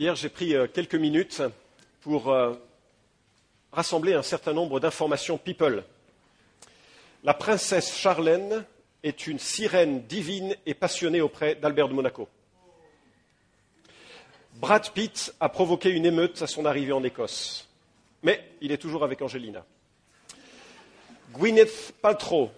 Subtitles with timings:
[0.00, 1.42] Hier, j'ai pris euh, quelques minutes
[2.00, 2.54] pour euh,
[3.70, 5.84] rassembler un certain nombre d'informations people.
[7.22, 8.64] La princesse Charlène
[9.02, 12.30] est une sirène divine et passionnée auprès d'Albert de Monaco.
[14.54, 17.68] Brad Pitt a provoqué une émeute à son arrivée en Écosse,
[18.22, 19.66] mais il est toujours avec Angelina.
[21.34, 22.50] Gwyneth Paltrow,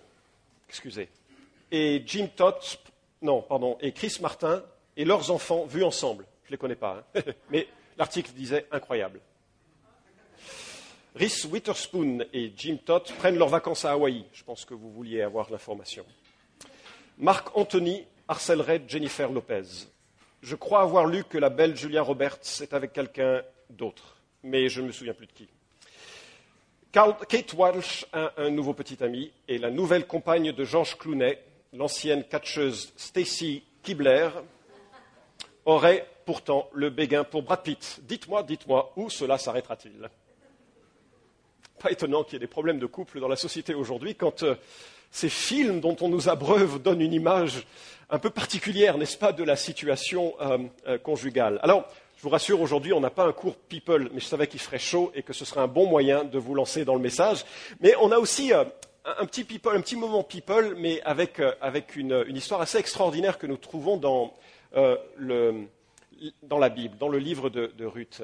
[1.73, 2.55] et Jim Todd,
[3.21, 4.63] non, pardon, et Chris Martin
[4.97, 6.25] et leurs enfants vus ensemble.
[6.53, 7.23] Je ne les connais pas, hein.
[7.51, 7.67] mais
[7.97, 9.21] l'article disait incroyable.
[11.15, 14.27] Reese Witherspoon et Jim Todd prennent leurs vacances à Hawaï.
[14.35, 16.05] Je pense que vous vouliez avoir l'information.
[17.17, 19.87] Marc Anthony harcèlerait Jennifer Lopez.
[20.43, 23.41] Je crois avoir lu que la belle Julia Roberts est avec quelqu'un
[23.71, 25.49] d'autre, mais je ne me souviens plus de qui.
[26.93, 31.39] Kate Walsh a un nouveau petit ami et la nouvelle compagne de George Clooney,
[31.73, 34.29] l'ancienne catcheuse Stacy Kibler,
[35.65, 38.01] aurait pourtant le béguin pour Brad Pitt.
[38.03, 40.09] Dites-moi, dites-moi, où cela s'arrêtera-t-il?
[41.81, 44.55] Pas étonnant qu'il y ait des problèmes de couple dans la société aujourd'hui quand euh,
[45.11, 47.67] ces films dont on nous abreuve donnent une image
[48.09, 51.59] un peu particulière, n'est-ce pas, de la situation euh, euh, conjugale.
[51.63, 54.61] Alors, je vous rassure, aujourd'hui, on n'a pas un cours people, mais je savais qu'il
[54.61, 57.45] ferait chaud et que ce serait un bon moyen de vous lancer dans le message.
[57.81, 61.41] Mais on a aussi un petit people, un petit moment people, mais avec,
[61.97, 64.33] une, histoire assez extraordinaire que nous trouvons dans
[64.75, 64.97] euh,
[66.43, 68.23] dans la Bible, dans le livre de, de Ruth.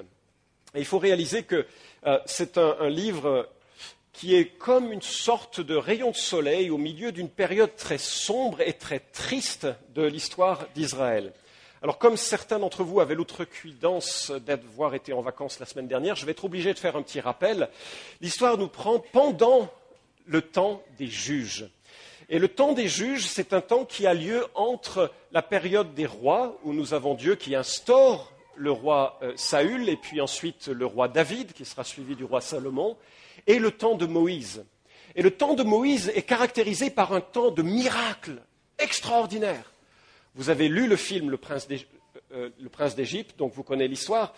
[0.75, 1.67] Et il faut réaliser que
[2.07, 3.49] euh, c'est un, un, livre
[4.13, 8.61] qui est comme une sorte de rayon de soleil au milieu d'une période très sombre
[8.61, 11.33] et très triste de l'histoire d'Israël.
[11.83, 16.27] Alors, comme certains d'entre vous avaient l'outrecuidance d'avoir été en vacances la semaine dernière, je
[16.27, 17.69] vais être obligé de faire un petit rappel.
[18.21, 19.71] L'histoire nous prend pendant
[20.27, 21.69] le temps des juges.
[22.31, 26.05] Et le temps des juges, c'est un temps qui a lieu entre la période des
[26.05, 30.85] rois, où nous avons Dieu qui instaure le roi euh, Saül, et puis ensuite le
[30.85, 32.97] roi David, qui sera suivi du roi Salomon,
[33.47, 34.65] et le temps de Moïse.
[35.15, 38.43] Et le temps de Moïse est caractérisé par un temps de miracles
[38.79, 39.73] extraordinaires.
[40.35, 41.67] Vous avez lu le film Le Prince
[42.33, 42.51] euh,
[42.95, 44.35] d'Égypte, donc vous connaissez l'histoire.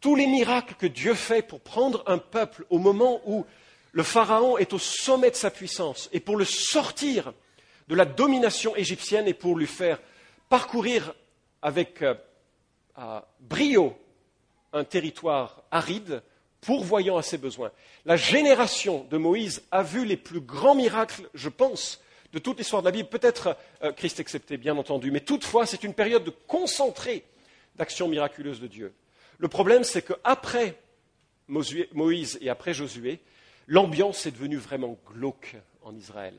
[0.00, 3.44] Tous les miracles que Dieu fait pour prendre un peuple au moment où
[3.92, 7.32] le Pharaon est au sommet de sa puissance et pour le sortir
[7.88, 10.00] de la domination égyptienne et pour lui faire
[10.48, 11.14] parcourir
[11.60, 12.14] avec euh,
[13.40, 13.96] brio
[14.72, 16.22] un territoire aride,
[16.62, 17.70] pourvoyant à ses besoins.
[18.06, 22.00] La génération de Moïse a vu les plus grands miracles, je pense,
[22.32, 25.84] de toute l'histoire de la Bible, peut-être euh, Christ excepté, bien entendu, mais toutefois, c'est
[25.84, 27.24] une période de concentré
[27.76, 28.94] d'actions miraculeuses de Dieu.
[29.38, 30.78] Le problème, c'est qu'après
[31.48, 33.20] Moïse et après Josué,
[33.66, 36.34] l'ambiance est devenue vraiment glauque en Israël.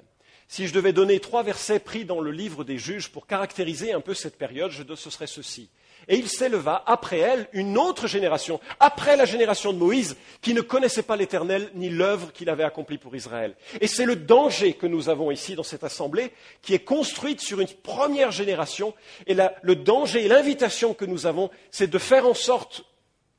[0.47, 4.01] Si je devais donner trois versets pris dans le livre des juges pour caractériser un
[4.01, 5.69] peu cette période, ce serait ceci.
[6.07, 10.61] Et il s'éleva après elle une autre génération, après la génération de Moïse, qui ne
[10.61, 13.55] connaissait pas l'Éternel ni l'œuvre qu'il avait accomplie pour Israël.
[13.79, 16.31] Et c'est le danger que nous avons ici dans cette assemblée,
[16.61, 18.93] qui est construite sur une première génération.
[19.27, 22.83] Et le danger et l'invitation que nous avons, c'est de faire en sorte,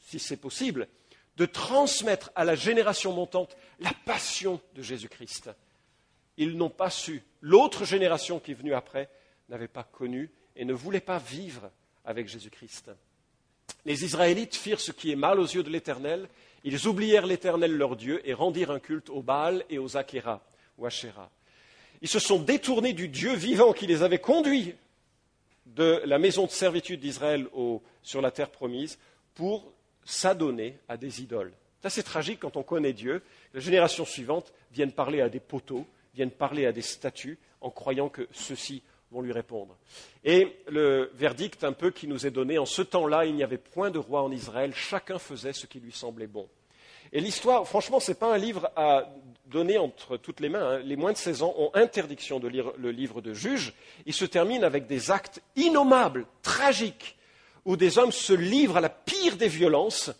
[0.00, 0.88] si c'est possible,
[1.36, 5.50] de transmettre à la génération montante la passion de Jésus-Christ.
[6.36, 7.22] Ils n'ont pas su.
[7.40, 9.08] L'autre génération qui est venue après
[9.48, 11.70] n'avait pas connu et ne voulait pas vivre
[12.04, 12.90] avec Jésus-Christ.
[13.84, 16.28] Les Israélites firent ce qui est mal aux yeux de l'Éternel.
[16.64, 20.42] Ils oublièrent l'Éternel leur Dieu et rendirent un culte au Baal et aux Akéra
[20.78, 21.30] ou Asherah.
[22.00, 24.74] Ils se sont détournés du Dieu vivant qui les avait conduits
[25.66, 27.48] de la maison de servitude d'Israël
[28.02, 28.98] sur la terre promise
[29.34, 29.72] pour
[30.04, 31.52] s'adonner à des idoles.
[31.80, 33.22] C'est assez tragique quand on connaît Dieu.
[33.52, 38.08] Les générations suivantes viennent parler à des poteaux, viennent parler à des statues en croyant
[38.08, 39.76] que ceux-ci vont lui répondre.
[40.24, 43.58] Et le verdict un peu qui nous est donné, en ce temps-là, il n'y avait
[43.58, 46.48] point de roi en Israël, chacun faisait ce qui lui semblait bon.
[47.12, 49.08] Et l'histoire, franchement, ce n'est pas un livre à
[49.46, 50.76] donner entre toutes les mains.
[50.76, 50.78] Hein.
[50.80, 53.72] Les moins de 16 ans ont interdiction de lire le livre de juge.
[54.04, 57.16] Il se termine avec des actes innommables, tragiques,
[57.64, 60.10] où des hommes se livrent à la pire des violences.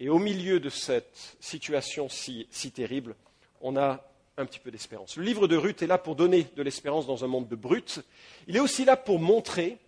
[0.00, 3.14] Et au milieu de cette situation si, terrible,
[3.60, 4.04] on a
[4.36, 5.16] un petit peu d'espérance.
[5.16, 8.00] Le livre de Ruth est là pour donner de l'espérance dans un monde de brutes.
[8.48, 9.78] Il est aussi là pour montrer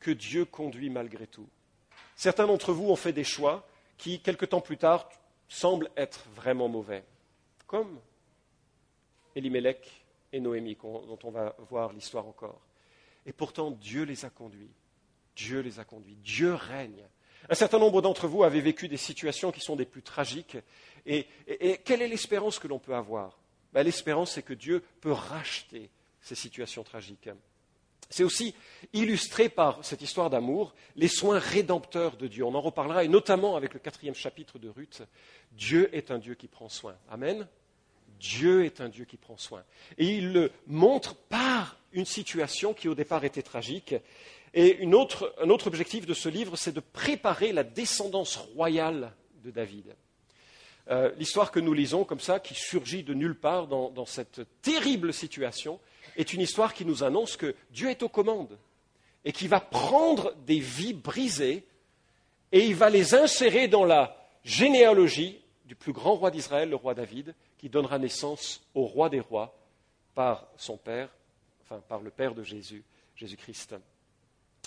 [0.00, 1.48] que Dieu conduit malgré tout.
[2.16, 3.66] Certains d'entre vous ont fait des choix
[3.96, 5.08] qui, quelque temps plus tard,
[5.48, 7.04] semblent être vraiment mauvais,
[7.66, 8.00] comme
[9.36, 12.60] Elimelech et Noémie, dont on va voir l'histoire encore.
[13.24, 14.70] Et pourtant, Dieu les a conduits.
[15.36, 16.16] Dieu les a conduits.
[16.16, 17.04] Dieu règne.
[17.48, 20.56] Un certain nombre d'entre vous avaient vécu des situations qui sont des plus tragiques.
[21.04, 21.26] Et,
[21.84, 23.38] quelle est l'espérance que l'on peut avoir?
[23.72, 25.90] Ben, L'espérance, c'est que Dieu peut racheter
[26.20, 27.28] ces situations tragiques.
[28.08, 28.54] C'est aussi
[28.92, 32.44] illustré par cette histoire d'amour les soins rédempteurs de Dieu.
[32.44, 35.02] On en reparlera, et notamment avec le quatrième chapitre de Ruth.
[35.52, 36.96] Dieu est un Dieu qui prend soin.
[37.10, 37.46] Amen.
[38.18, 39.62] Dieu est un Dieu qui prend soin.
[39.98, 43.94] Et il le montre par une situation qui au départ était tragique.
[44.54, 49.12] Et un autre objectif de ce livre, c'est de préparer la descendance royale
[49.44, 49.94] de David.
[50.88, 55.12] Euh, l'histoire que nous lisons comme ça, qui surgit de nulle part dans cette terrible
[55.12, 55.80] situation,
[56.16, 58.58] est une histoire qui nous annonce que Dieu est aux commandes
[59.24, 61.66] et qui va prendre des vies brisées
[62.52, 66.94] et il va les insérer dans la généalogie du plus grand roi d'Israël, le roi
[66.94, 69.58] David, qui donnera naissance au roi des rois
[70.14, 71.08] par son père,
[71.62, 72.84] enfin par le père de Jésus,
[73.16, 73.74] Jésus-Christ.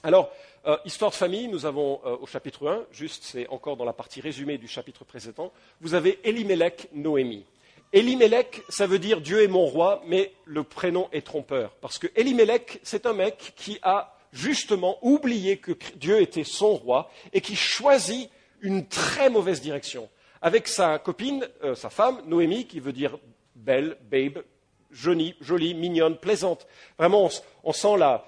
[0.01, 0.31] Alors,
[0.65, 3.91] euh, histoire de famille, nous avons euh, au chapitre 1, juste c'est encore dans la
[3.91, 5.51] partie résumée du chapitre précédent,
[5.81, 7.45] vous avez Elimelech, Noémie.
[7.91, 11.71] Elimelech, ça veut dire Dieu est mon roi, mais le prénom est trompeur.
[11.81, 17.11] Parce que Elimelech, c'est un mec qui a justement oublié que Dieu était son roi
[17.33, 18.29] et qui choisit
[18.61, 20.07] une très mauvaise direction.
[20.41, 23.17] Avec sa copine, euh, sa femme, Noémie, qui veut dire
[23.55, 24.43] belle, babe,
[24.91, 26.67] jolie, jolie mignonne, plaisante.
[26.97, 27.29] Vraiment,
[27.63, 28.25] on, sent la,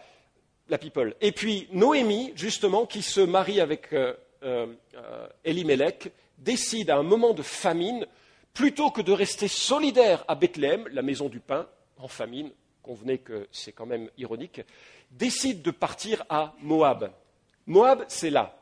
[0.70, 1.16] people.
[1.22, 4.14] Et puis Noémie, justement, qui se marie avec euh,
[4.44, 4.68] euh,
[5.44, 8.06] Elimelech, décide à un moment de famine
[8.54, 11.68] plutôt que de rester solidaire à Bethléem, la maison du pain,
[11.98, 14.62] en famine, convenez que c'est quand même ironique,
[15.12, 17.12] décide de partir à Moab.
[17.68, 18.58] Moab, c'est là.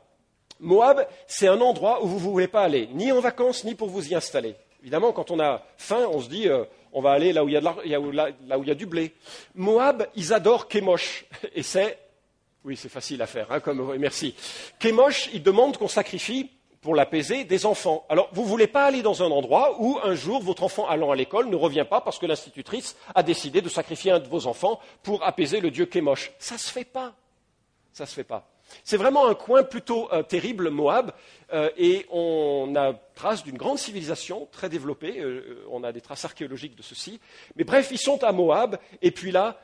[0.60, 3.88] Moab, c'est un endroit où vous ne voulez pas aller, ni en vacances, ni pour
[3.88, 4.56] vous y installer.
[4.82, 7.54] Évidemment, quand on a faim, on se dit, euh, on va aller là où, il
[7.54, 9.14] y a du blé.
[9.54, 11.24] Moab, ils adorent Kémosh.
[11.54, 11.98] Et c'est,
[12.64, 14.34] oui, c'est facile à faire, hein, comme, merci.
[14.78, 16.50] Kémosh, ils demandent qu'on sacrifie
[16.80, 18.06] pour l'apaiser des enfants.
[18.08, 21.10] Alors, vous ne voulez pas aller dans un endroit où un jour votre enfant allant
[21.10, 24.46] à l'école ne revient pas parce que l'institutrice a décidé de sacrifier un de vos
[24.46, 26.32] enfants pour apaiser le dieu Kémosh?
[26.38, 27.12] Ça ne se fait pas.
[27.92, 28.48] Ça se fait pas.
[28.84, 31.12] C'est vraiment un coin plutôt euh, terrible, Moab,
[31.52, 35.20] euh, et on a trace d'une grande civilisation très développée.
[35.20, 37.20] Euh, on a des traces archéologiques de ceci.
[37.56, 39.60] Mais bref, ils sont à Moab, et puis là,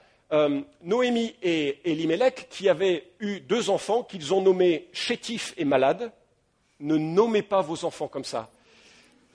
[0.82, 6.10] Noémie et Elimelech, qui avaient eu deux enfants qu'ils ont nommés chétifs et malades,
[6.80, 8.50] ne nommez pas vos enfants comme ça.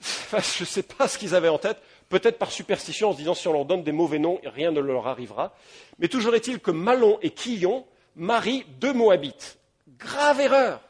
[0.00, 1.78] Je ne sais pas ce qu'ils avaient en tête,
[2.10, 4.80] peut-être par superstition en se disant si on leur donne des mauvais noms, rien ne
[4.80, 5.54] leur arrivera.
[5.98, 7.86] Mais toujours est-il que Malon et Quillon
[8.16, 9.58] marient deux Moabites.
[10.04, 10.80] Grave erreur,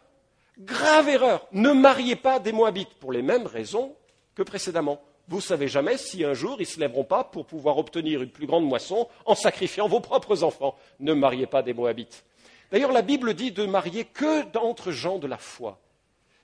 [0.59, 1.47] grave erreur.
[1.53, 3.94] Ne mariez pas des Moabites pour les mêmes raisons
[4.35, 5.03] que précédemment.
[5.29, 8.23] Vous ne savez jamais si un jour ils ne se lèveront pas pour pouvoir obtenir
[8.23, 10.76] une plus grande moisson en sacrifiant vos propres enfants.
[11.00, 12.25] Ne mariez pas des Moabites.
[12.70, 15.79] D'ailleurs, la Bible dit de marier que d'entre gens de la foi.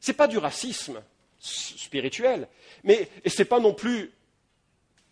[0.00, 1.02] Ce n'est pas du racisme
[1.38, 2.48] spirituel,
[2.84, 4.12] mais, et ce n'est pas non plus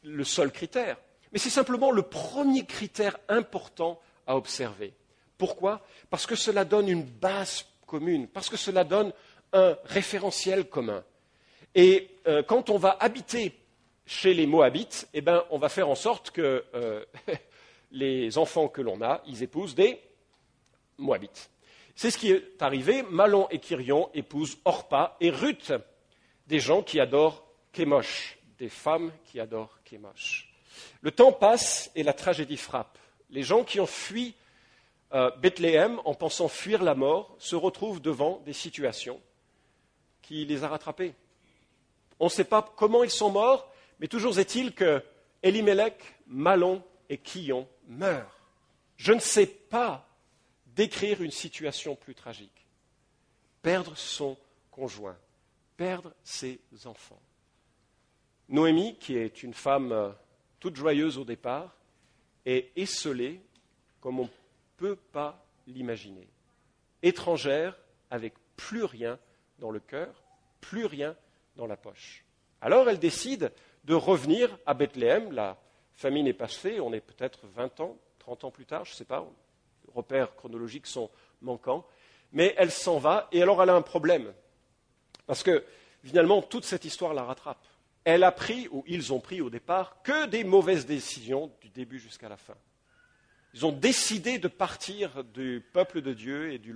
[0.03, 0.97] le seul critère,
[1.33, 4.93] mais c'est simplement le premier critère important à observer.
[5.39, 9.13] Pourquoi Parce que cela donne une base commune, parce que cela donne
[9.53, 11.05] un référentiel commun.
[11.75, 13.55] Et euh, quand on va habiter
[14.07, 17.05] chez les Moabites, eh ben, on va faire en sorte que euh,
[17.91, 20.01] les enfants que l'on a, ils épousent des
[20.99, 21.51] Moabites.
[21.95, 23.03] C'est ce qui est arrivé.
[23.11, 25.73] Malon et Kyrion épousent Orpa et Ruth,
[26.47, 30.53] des gens qui adorent Kémosh, des femmes qui adorent Kémosh.
[31.01, 32.99] Le temps passe et la tragédie frappe.
[33.31, 34.35] Les gens qui ont fui
[35.13, 39.21] euh, Bethléem en pensant fuir la mort se retrouvent devant des situations
[40.23, 41.15] qui les a rattrapés.
[42.19, 45.03] On ne sait pas comment ils sont morts, mais toujours est-il que
[45.43, 48.51] Elimelech, Malon et Quillon meurent.
[48.97, 50.09] Je ne sais pas
[50.75, 52.67] décrire une situation plus tragique.
[53.63, 54.37] Perdre son
[54.71, 55.17] conjoint,
[55.77, 57.21] perdre ses enfants.
[58.49, 60.11] Noémie, qui est une femme euh,
[60.61, 61.77] toute joyeuse au départ,
[62.45, 63.41] est esselée
[64.01, 64.31] comme on
[64.77, 66.29] peut pas l'imaginer.
[67.03, 67.77] Étrangère,
[68.11, 69.19] avec plus rien
[69.59, 70.23] dans le cœur,
[70.61, 71.17] plus rien
[71.57, 72.25] dans la poche.
[72.61, 73.53] Alors elle décide
[73.85, 75.33] de revenir à Bethléem.
[75.33, 75.57] La
[75.95, 79.05] famine est passée, on est peut-être 20 ans, 30 ans plus tard, je ne sais
[79.05, 79.27] pas,
[79.95, 81.87] repères chronologiques sont manquants,
[82.33, 84.33] mais elle s'en va et alors elle a un problème.
[85.27, 85.65] Parce que
[86.05, 87.65] finalement, toute cette histoire la rattrape.
[88.05, 91.99] Elle a pris, ou ils ont pris au départ, que des mauvaises décisions du début
[91.99, 92.55] jusqu'à la fin.
[93.55, 96.75] Ils ont décidé de partir du peuple de Dieu et du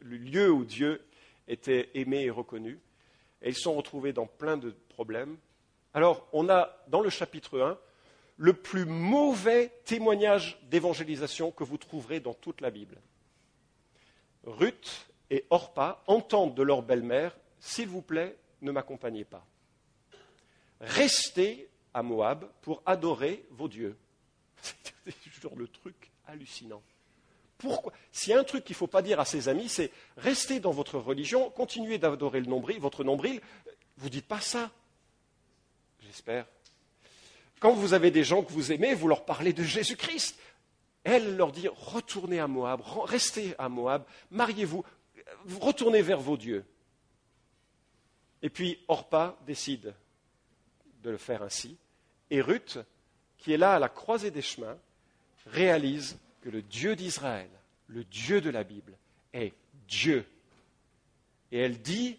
[0.00, 1.04] lieu où Dieu
[1.48, 2.78] était aimé et reconnu.
[3.42, 5.36] Et ils sont retrouvés dans plein de problèmes.
[5.94, 7.78] Alors, on a dans le chapitre 1
[8.38, 12.98] le plus mauvais témoignage d'évangélisation que vous trouverez dans toute la Bible.
[14.44, 19.44] Ruth et Orpa entendent de leur belle-mère S'il vous plaît, ne m'accompagnez pas.
[20.80, 23.96] Restez à Moab pour adorer vos dieux.
[25.04, 26.82] C'est toujours le truc hallucinant.
[27.58, 27.92] Pourquoi?
[28.12, 30.60] S'il y a un truc qu'il ne faut pas dire à ses amis, c'est restez
[30.60, 33.40] dans votre religion, continuez d'adorer le nombril, votre nombril.
[33.96, 34.70] Vous ne dites pas ça.
[36.00, 36.46] J'espère.
[37.58, 40.38] Quand vous avez des gens que vous aimez, vous leur parlez de Jésus-Christ.
[41.02, 44.84] Elle leur dit retournez à Moab, restez à Moab, mariez-vous,
[45.60, 46.64] retournez vers vos dieux.
[48.42, 49.94] Et puis Orpa décide
[51.02, 51.78] de le faire ainsi.
[52.30, 52.78] Et Ruth,
[53.38, 54.76] qui est là à la croisée des chemins,
[55.46, 57.48] réalise que le Dieu d'Israël,
[57.88, 58.92] le Dieu de la Bible,
[59.32, 59.52] est
[59.88, 60.24] Dieu.
[61.52, 62.18] Et elle dit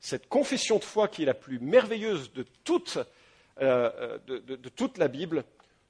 [0.00, 2.98] cette confession de foi qui est la plus merveilleuse de toute,
[3.60, 5.44] euh, de, toute la Bible,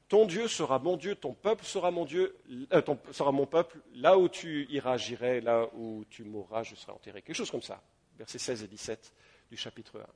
[0.08, 2.36] ton Dieu sera mon Dieu, ton peuple sera mon Dieu,
[2.72, 6.92] euh, sera mon peuple, là où tu iras, j'irai, là où tu mourras, je serai
[6.92, 7.22] enterré.
[7.22, 7.82] Quelque chose comme ça,
[8.16, 9.12] versets 16 et 17
[9.50, 10.06] du chapitre 1.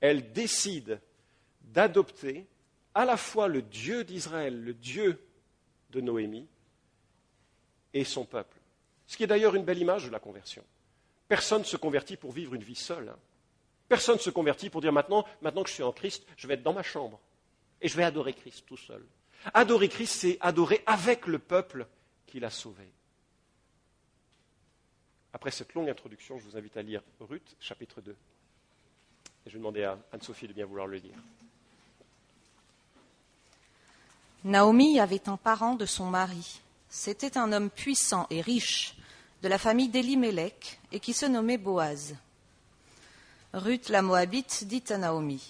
[0.00, 1.00] Elle décide
[1.60, 2.46] d'adopter
[2.96, 5.22] à la fois le Dieu d'Israël, le Dieu
[5.90, 6.48] de Noémie,
[7.92, 8.56] et son peuple.
[9.06, 10.64] Ce qui est d'ailleurs une belle image de la conversion.
[11.28, 13.10] Personne ne se convertit pour vivre une vie seule.
[13.10, 13.18] Hein.
[13.86, 16.54] Personne ne se convertit pour dire maintenant, maintenant que je suis en Christ, je vais
[16.54, 17.20] être dans ma chambre
[17.82, 19.04] et je vais adorer Christ tout seul.
[19.52, 21.86] Adorer Christ, c'est adorer avec le peuple
[22.26, 22.90] qu'il a sauvé.
[25.34, 28.12] Après cette longue introduction, je vous invite à lire Ruth, chapitre 2.
[28.12, 28.16] Et
[29.44, 31.18] je vais demander à Anne-Sophie de bien vouloir le lire.
[34.46, 36.60] Naomi avait un parent de son mari.
[36.88, 38.94] C'était un homme puissant et riche
[39.42, 42.14] de la famille d'Elimelech et qui se nommait Boaz.
[43.52, 45.42] Ruth la Moabite dit à Naomi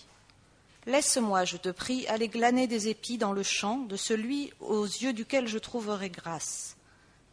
[0.86, 5.12] Laisse-moi, je te prie, aller glaner des épis dans le champ de celui aux yeux
[5.12, 6.78] duquel je trouverai grâce.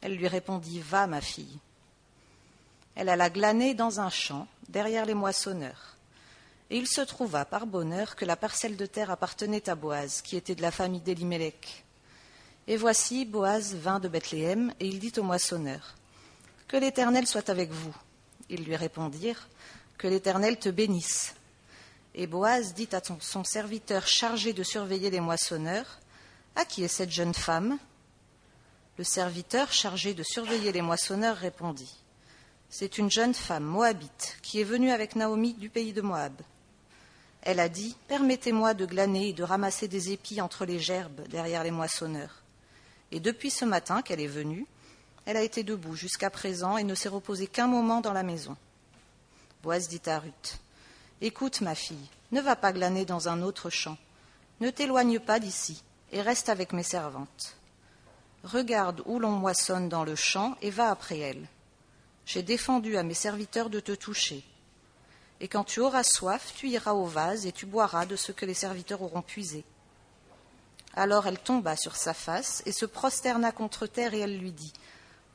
[0.02, 1.60] Elle lui répondit Va, ma fille.
[2.96, 5.93] Elle alla glaner dans un champ, derrière les moissonneurs.
[6.70, 10.38] Et il se trouva par bonheur que la parcelle de terre appartenait à Boaz, qui
[10.38, 11.84] était de la famille d'Elimelech.
[12.68, 15.96] Et voici, Boaz vint de Bethléem, et il dit aux moissonneurs
[16.68, 17.96] Que l'Éternel soit avec vous.
[18.50, 19.50] Ils lui répondirent
[19.98, 21.36] Que l'Éternel te bénisse.
[22.16, 26.00] Et Boaz dit à son serviteur chargé de surveiller les moissonneurs
[26.56, 27.78] À qui est cette jeune femme?
[28.98, 31.96] Le serviteur chargé de surveiller les moissonneurs répondit
[32.70, 36.34] C'est une jeune femme moabite qui est venue avec Naomi du pays de Moab.
[37.46, 41.64] Elle a dit Permettez-moi de glaner et de ramasser des épis entre les gerbes derrière
[41.64, 42.42] les moissonneurs.
[43.12, 44.66] Et depuis ce matin qu'elle est venue,
[45.26, 48.56] elle a été debout jusqu'à présent et ne s'est reposée qu'un moment dans la maison.
[49.62, 50.60] Boaz dit à Ruth
[51.20, 53.98] Écoute, ma fille, ne va pas glaner dans un autre champ.
[54.62, 55.84] Ne t'éloigne pas d'ici
[56.14, 57.58] et reste avec mes servantes.
[58.46, 61.46] Regarde où l'on moissonne dans le champ et va après elle.
[62.26, 64.46] J'ai défendu à mes serviteurs de te toucher
[65.44, 68.46] et quand tu auras soif, tu iras au vase et tu boiras de ce que
[68.46, 69.66] les serviteurs auront puisé.
[70.96, 74.72] Alors elle tomba sur sa face et se prosterna contre terre et elle lui dit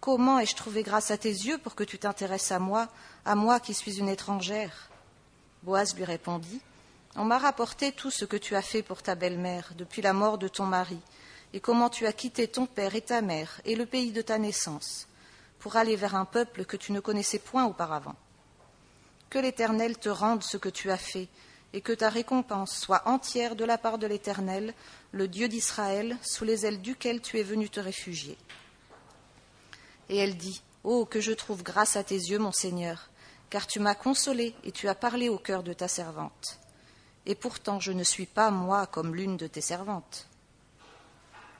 [0.01, 2.89] Comment ai-je trouvé grâce à tes yeux pour que tu t'intéresses à moi,
[3.27, 4.89] à moi qui suis une étrangère?
[5.63, 6.63] Boaz lui répondit
[7.15, 10.39] On m'a rapporté tout ce que tu as fait pour ta belle-mère depuis la mort
[10.39, 11.01] de ton mari,
[11.53, 14.39] et comment tu as quitté ton père et ta mère et le pays de ta
[14.39, 15.07] naissance,
[15.59, 18.17] pour aller vers un peuple que tu ne connaissais point auparavant.
[19.31, 21.29] Que l'Éternel te rende ce que tu as fait,
[21.73, 24.75] et que ta récompense soit entière de la part de l'Éternel,
[25.13, 28.39] le Dieu d'Israël, sous les ailes duquel tu es venu te réfugier.
[30.09, 33.11] Et elle dit, Oh, que je trouve grâce à tes yeux, mon Seigneur,
[33.51, 36.59] car tu m'as consolé et tu as parlé au cœur de ta servante.
[37.27, 40.29] Et pourtant je ne suis pas, moi, comme l'une de tes servantes.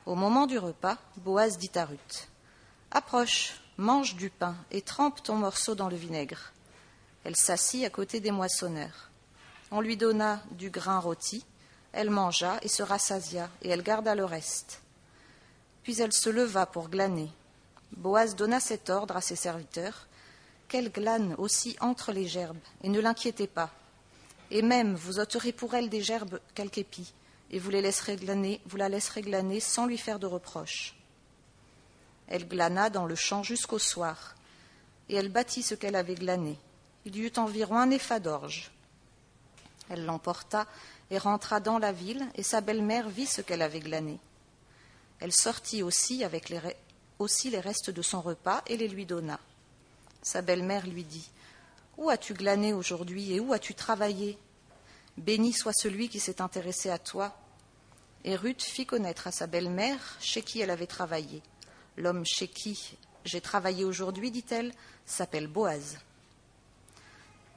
[0.07, 2.29] Au moment du repas, Boaz dit à Ruth,
[2.91, 6.53] Approche, mange du pain et trempe ton morceau dans le vinaigre.
[7.25, 9.11] Elle s'assit à côté des moissonneurs.
[9.71, 11.45] On lui donna du grain rôti,
[11.93, 14.83] elle mangea et se rassasia, et elle garda le reste.
[15.83, 17.31] Puis elle se leva pour glaner.
[17.93, 20.07] Boaz donna cet ordre à ses serviteurs
[20.69, 23.71] qu'elle glane aussi entre les gerbes, et ne l'inquiétez pas.
[24.51, 27.13] Et même vous ôterez pour elle des gerbes quelque épi,
[27.51, 30.95] et vous, les laisserez glaner, vous la laisserez glaner sans lui faire de reproche.
[32.27, 34.35] Elle glana dans le champ jusqu'au soir,
[35.09, 36.59] et elle bâtit ce qu'elle avait glané.
[37.05, 38.71] Il y eut environ un épha d'orge.
[39.89, 40.67] Elle l'emporta
[41.11, 44.19] et rentra dans la ville, et sa belle-mère vit ce qu'elle avait glané.
[45.21, 46.61] Elle sortit aussi avec les,
[47.19, 49.41] aussi les restes de son repas et les lui donna.
[50.23, 51.31] Sa belle-mère lui dit
[51.97, 54.39] Où as-tu glané aujourd'hui et où as-tu travaillé?
[55.17, 57.37] Béni soit celui qui s'est intéressé à toi.
[58.25, 61.43] Et Ruth fit connaître à sa belle-mère chez qui elle avait travaillé.
[61.97, 64.73] L'homme chez qui j'ai travaillé aujourd'hui, dit-elle,
[65.05, 65.99] s'appelle Boaz.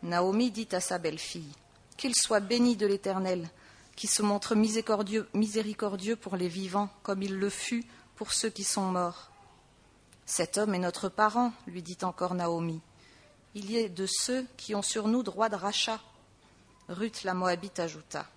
[0.03, 1.53] Naomi dit à sa belle-fille
[1.97, 3.49] Qu'il soit béni de l'Éternel,
[3.95, 8.85] qui se montre miséricordieux, pour les vivants, comme il le fut pour ceux qui sont
[8.85, 9.29] morts.
[10.25, 12.81] Cet homme est notre parent, lui dit encore Naomi.
[13.53, 15.99] Il y est de ceux qui ont sur nous droit de rachat.
[16.87, 18.27] Ruth la Moabite ajouta.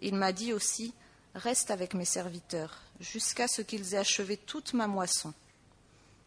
[0.00, 0.94] Il m'a dit aussi
[1.34, 5.32] Reste avec mes serviteurs, jusqu'à ce qu'ils aient achevé toute ma moisson.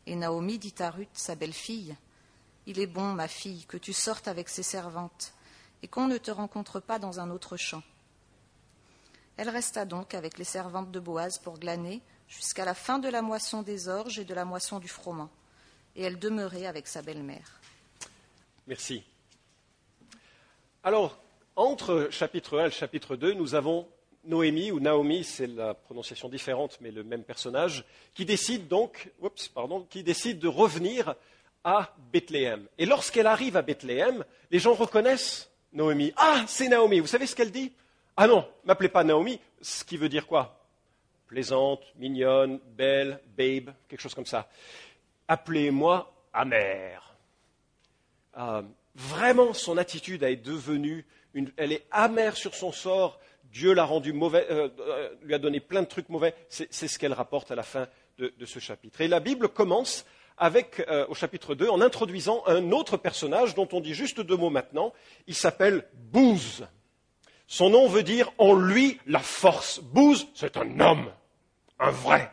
[0.07, 1.95] Et Naomi dit à Ruth, sa belle-fille
[2.67, 5.33] Il est bon, ma fille, que tu sortes avec ses servantes,
[5.83, 7.83] et qu'on ne te rencontre pas dans un autre champ.
[9.37, 13.21] Elle resta donc avec les servantes de Boaz pour glaner jusqu'à la fin de la
[13.21, 15.29] moisson des orges et de la moisson du froment,
[15.95, 17.59] et elle demeurait avec sa belle-mère.
[18.67, 19.03] Merci.
[20.83, 21.17] Alors,
[21.55, 23.87] entre chapitre 1 et chapitre 2, nous avons
[24.23, 29.11] Noémie, ou Naomi, c'est la prononciation différente, mais le même personnage, qui décide donc,
[29.53, 31.15] pardon, qui décide de revenir
[31.63, 32.67] à Bethléem.
[32.77, 36.13] Et lorsqu'elle arrive à Bethléem, les gens reconnaissent Noémie.
[36.17, 36.99] Ah, c'est Naomi.
[36.99, 37.71] Vous savez ce qu'elle dit?
[38.17, 40.67] Ah non, m'appelez pas Naomi, ce qui veut dire quoi?
[41.27, 44.49] Plaisante, mignonne, belle, babe, quelque chose comme ça.
[45.27, 47.15] Appelez-moi amère.
[48.37, 48.61] Euh,
[48.95, 51.05] vraiment, son attitude est devenue,
[51.57, 53.19] elle est amère sur son sort.
[53.45, 56.33] Dieu l'a rendu mauvais, euh, euh, lui a donné plein de trucs mauvais.
[56.49, 57.87] C'est ce qu'elle rapporte à la fin
[58.17, 59.01] de, ce chapitre.
[59.01, 60.05] Et la Bible commence
[60.41, 64.49] avec, au chapitre 2 en introduisant un autre personnage dont on dit juste deux mots
[64.49, 64.91] maintenant.
[65.27, 66.67] Il s'appelle Bouze.
[67.47, 69.79] Son nom veut dire en lui la force.
[69.79, 71.11] Bouze, c'est un homme,
[71.79, 72.31] un vrai.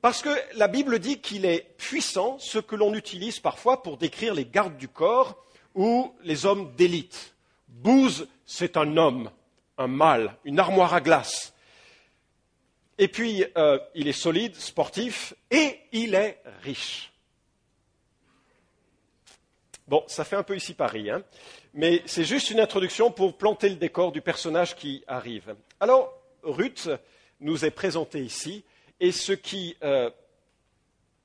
[0.00, 4.34] Parce que la Bible dit qu'il est puissant, ce que l'on utilise parfois pour décrire
[4.34, 5.36] les gardes du corps
[5.74, 7.34] ou les hommes d'élite.
[7.68, 9.30] Bouze, c'est un homme,
[9.76, 11.51] un mâle, une armoire à glace.
[12.98, 17.12] Et puis, euh, il est solide, sportif, et il est riche.
[19.88, 21.22] Bon, ça fait un peu ici Paris, hein
[21.74, 25.54] mais c'est juste une introduction pour planter le décor du personnage qui arrive.
[25.80, 26.90] Alors, Ruth
[27.40, 28.64] nous est présentée ici,
[29.00, 30.10] et ce qui euh,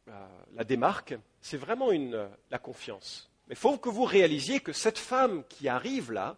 [0.08, 0.12] euh,
[0.56, 1.90] la démarque, c'est vraiment
[2.50, 3.30] la confiance.
[3.48, 6.38] Mais il faut que vous réalisiez que cette femme qui arrive là,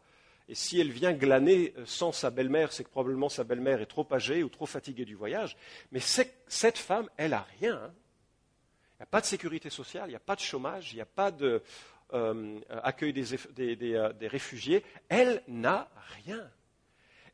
[0.50, 4.07] et si elle vient glaner sans sa belle-mère, c'est que probablement sa belle-mère est trop
[4.12, 5.55] âgée ou trop fatiguée du voyage.
[5.92, 7.75] Mais cette femme, elle n'a rien.
[7.75, 7.94] Hein.
[8.96, 11.01] Il n'y a pas de sécurité sociale, il n'y a pas de chômage, il n'y
[11.01, 14.83] a pas d'accueil des, des, réfugiés.
[15.07, 15.88] Elle n'a
[16.25, 16.50] rien.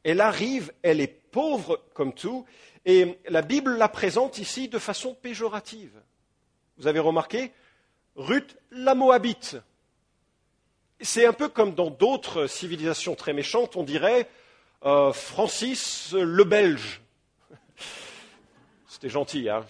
[0.03, 2.45] Elle arrive, elle est pauvre comme tout,
[2.83, 6.01] et la Bible la présente ici de façon péjorative.
[6.77, 7.53] Vous avez remarqué?
[8.17, 9.55] Ruth la Moabite.
[11.01, 14.29] C'est un peu comme dans d'autres civilisations très méchantes, on dirait
[14.85, 17.01] euh, Francis le Belge.
[18.87, 19.49] C'était gentil.
[19.49, 19.65] Hein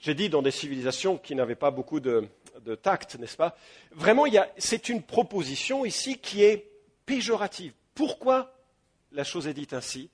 [0.00, 2.28] J'ai dit dans des civilisations qui n'avaient pas beaucoup de,
[2.60, 3.56] de tact, n'est-ce pas?
[3.92, 4.24] Vraiment,
[4.56, 6.70] c'est une proposition ici qui est
[7.06, 7.72] péjorative.
[7.94, 8.54] Pourquoi
[9.12, 10.10] la chose est dite ainsi?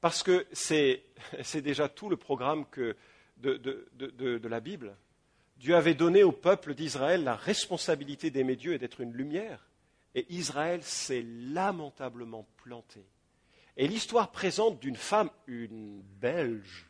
[0.00, 1.04] Parce que c'est
[1.62, 2.64] déjà tout le programme
[3.38, 4.96] de, la Bible.
[5.56, 9.68] Dieu avait donné au peuple d'Israël la responsabilité d'aimer Dieu et d'être une lumière.
[10.14, 13.04] Et Israël s'est lamentablement planté.
[13.76, 16.86] Et l'histoire présente d'une femme, une Belge,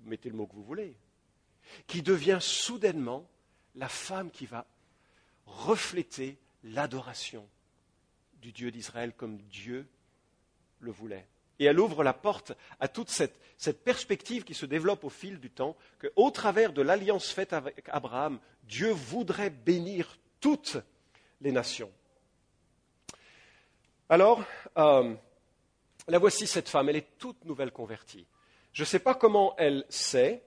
[0.00, 0.96] mettez le mot que vous voulez,
[1.86, 3.28] qui devient soudainement
[3.74, 4.66] la femme qui va
[5.46, 7.48] refléter l'adoration
[8.40, 9.86] du Dieu d'Israël comme Dieu
[10.80, 11.26] le voulait.
[11.58, 13.38] Et elle ouvre la porte à toute cette,
[13.84, 18.38] perspective qui se développe au fil du temps, qu'au travers de l'alliance faite avec Abraham,
[18.64, 20.76] Dieu voudrait bénir toutes
[21.40, 21.90] les nations.
[24.10, 24.42] Alors,
[24.78, 25.12] euh,
[26.06, 28.26] la voici cette femme, elle est toute nouvelle convertie.
[28.72, 30.42] Je ne sais pas comment elle sait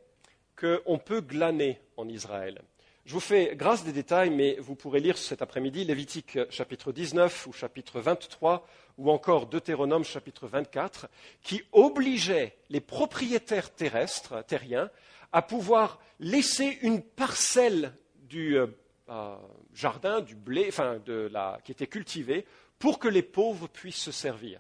[0.59, 2.63] qu'on peut glaner en Israël.
[3.05, 7.45] Je vous fais grâce des détails, mais vous pourrez lire cet après-midi Lévitique chapitre 19
[7.45, 11.07] ou chapitre 23 ou encore Deutéronome chapitre 24,
[11.43, 14.89] qui obligeait les propriétaires terrestres, terriens,
[15.33, 17.93] à pouvoir laisser une parcelle
[18.23, 18.65] du euh,
[19.09, 19.35] euh,
[19.75, 22.45] jardin, du blé, enfin, de la, qui était cultivé,
[22.81, 24.59] pour que les pauvres puissent se servir.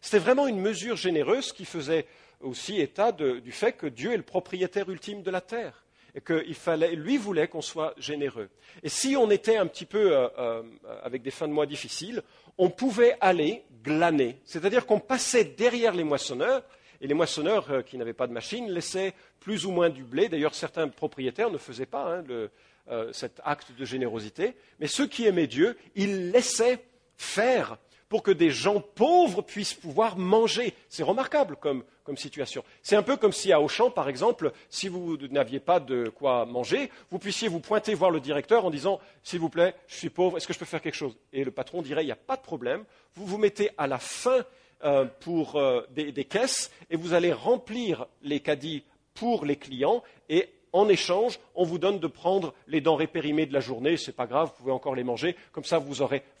[0.00, 2.06] C'était vraiment une mesure généreuse qui faisait
[2.40, 6.54] aussi état du fait que Dieu est le propriétaire ultime de la terre et qu'il
[6.54, 8.50] fallait, lui voulait qu'on soit généreux.
[8.82, 10.62] Et si on était un petit peu euh, euh,
[11.02, 12.22] avec des fins de mois difficiles,
[12.58, 16.62] on pouvait aller glaner, c'est-à-dire qu'on passait derrière les moissonneurs,
[17.00, 20.28] et les moissonneurs euh, qui n'avaient pas de machine laissaient plus ou moins du blé.
[20.28, 25.46] D'ailleurs, certains propriétaires ne faisaient pas hein, cet acte de générosité, mais ceux qui aimaient
[25.46, 26.78] Dieu, ils laissaient
[27.16, 27.78] faire
[28.12, 30.74] pour que des gens pauvres puissent pouvoir manger.
[30.90, 31.82] C'est remarquable comme,
[32.16, 32.62] situation.
[32.82, 36.44] C'est un peu comme si à Auchan, par exemple, si vous n'aviez pas de quoi
[36.44, 40.10] manger, vous puissiez vous pointer voir le directeur en disant S'il vous plaît, je suis
[40.10, 41.16] pauvre, est-ce que je peux faire quelque chose?
[41.32, 43.98] Et le patron dirait Il n'y a pas de problème, vous vous mettez à la
[43.98, 44.44] fin
[44.84, 50.02] euh, pour euh, des, des caisses et vous allez remplir les caddies pour les clients
[50.28, 54.10] et En échange, on vous donne de prendre les denrées périmées de la journée, ce
[54.10, 55.96] n'est pas grave, vous pouvez encore les manger, comme ça vous,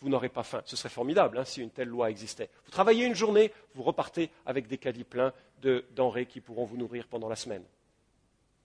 [0.08, 0.62] n'aurez pas faim.
[0.64, 2.48] Ce serait formidable hein, si une telle loi existait.
[2.64, 6.78] Vous travaillez une journée, vous repartez avec des caddies pleins de denrées qui pourront vous
[6.78, 7.62] nourrir pendant la semaine.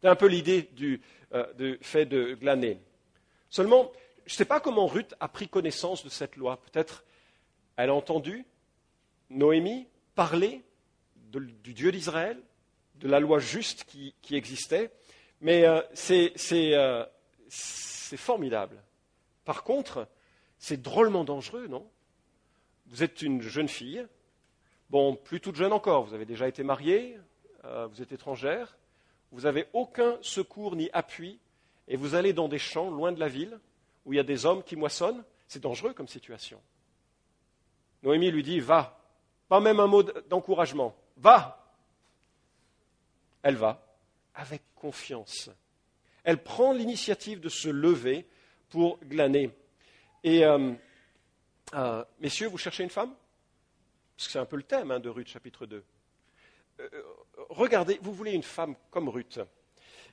[0.01, 1.01] C'est un peu l'idée du,
[1.34, 2.80] euh, fait de glaner.
[3.49, 3.91] Seulement,
[4.25, 6.58] je ne sais pas comment Ruth a pris connaissance de cette loi.
[6.71, 7.03] Peut-être
[7.77, 8.45] elle a entendu
[9.30, 10.63] Noémie parler
[11.32, 12.41] du Dieu d'Israël,
[12.95, 14.91] de la loi juste qui, existait,
[15.41, 15.82] mais euh,
[16.52, 17.06] euh,
[17.50, 18.82] c'est formidable.
[19.45, 20.08] Par contre,
[20.58, 21.88] c'est drôlement dangereux, non?
[22.88, 24.06] Vous êtes une jeune fille,
[24.89, 27.17] bon, plus toute jeune encore, vous avez déjà été mariée,
[27.65, 28.78] euh, vous êtes étrangère,
[29.32, 31.39] vous n'avez aucun secours ni appui,
[31.88, 33.60] et vous allez dans des champs loin de la ville,
[34.06, 36.62] où il y a des hommes qui moissonnent, c'est dangereux comme situation.
[38.04, 39.00] Noémie lui dit, va,
[39.50, 41.73] pas même un mot d'encouragement, va,
[43.43, 43.82] elle va
[44.34, 45.50] avec confiance.
[46.24, 48.26] Elle prend l'initiative de se lever
[48.70, 49.50] pour glaner.
[50.24, 50.74] Et euh,
[51.74, 53.13] euh, messieurs, vous cherchez une femme?
[54.16, 55.84] Parce que c'est un peu le thème hein, de Ruth chapitre 2.
[56.80, 56.90] Euh,
[57.50, 59.40] regardez, vous voulez une femme comme Ruth.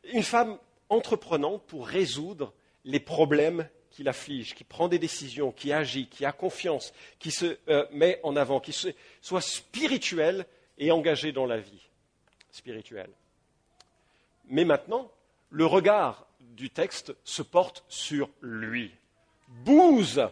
[0.04, 2.52] Une femme entreprenante pour résoudre
[2.84, 7.58] les problèmes qui l'affligent, qui prend des décisions, qui agit, qui a confiance, qui se
[7.92, 8.72] met en avant, qui
[9.20, 10.46] soit spirituelle
[10.78, 11.88] et engagée dans la vie
[12.50, 13.10] spirituelle.
[14.48, 15.10] Mais maintenant,
[15.50, 18.92] le regard du texte se porte sur lui.
[19.48, 20.28] Bouze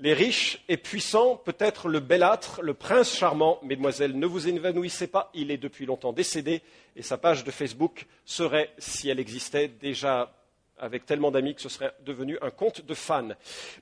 [0.00, 5.30] les riches et puissants, peut-être le belâtre, le prince charmant, mesdemoiselles, ne vous évanouissez pas,
[5.34, 6.62] il est depuis longtemps décédé,
[6.96, 10.34] et sa page de Facebook serait, si elle existait, déjà
[10.78, 13.30] avec tellement d'amis que ce serait devenu un compte de fans.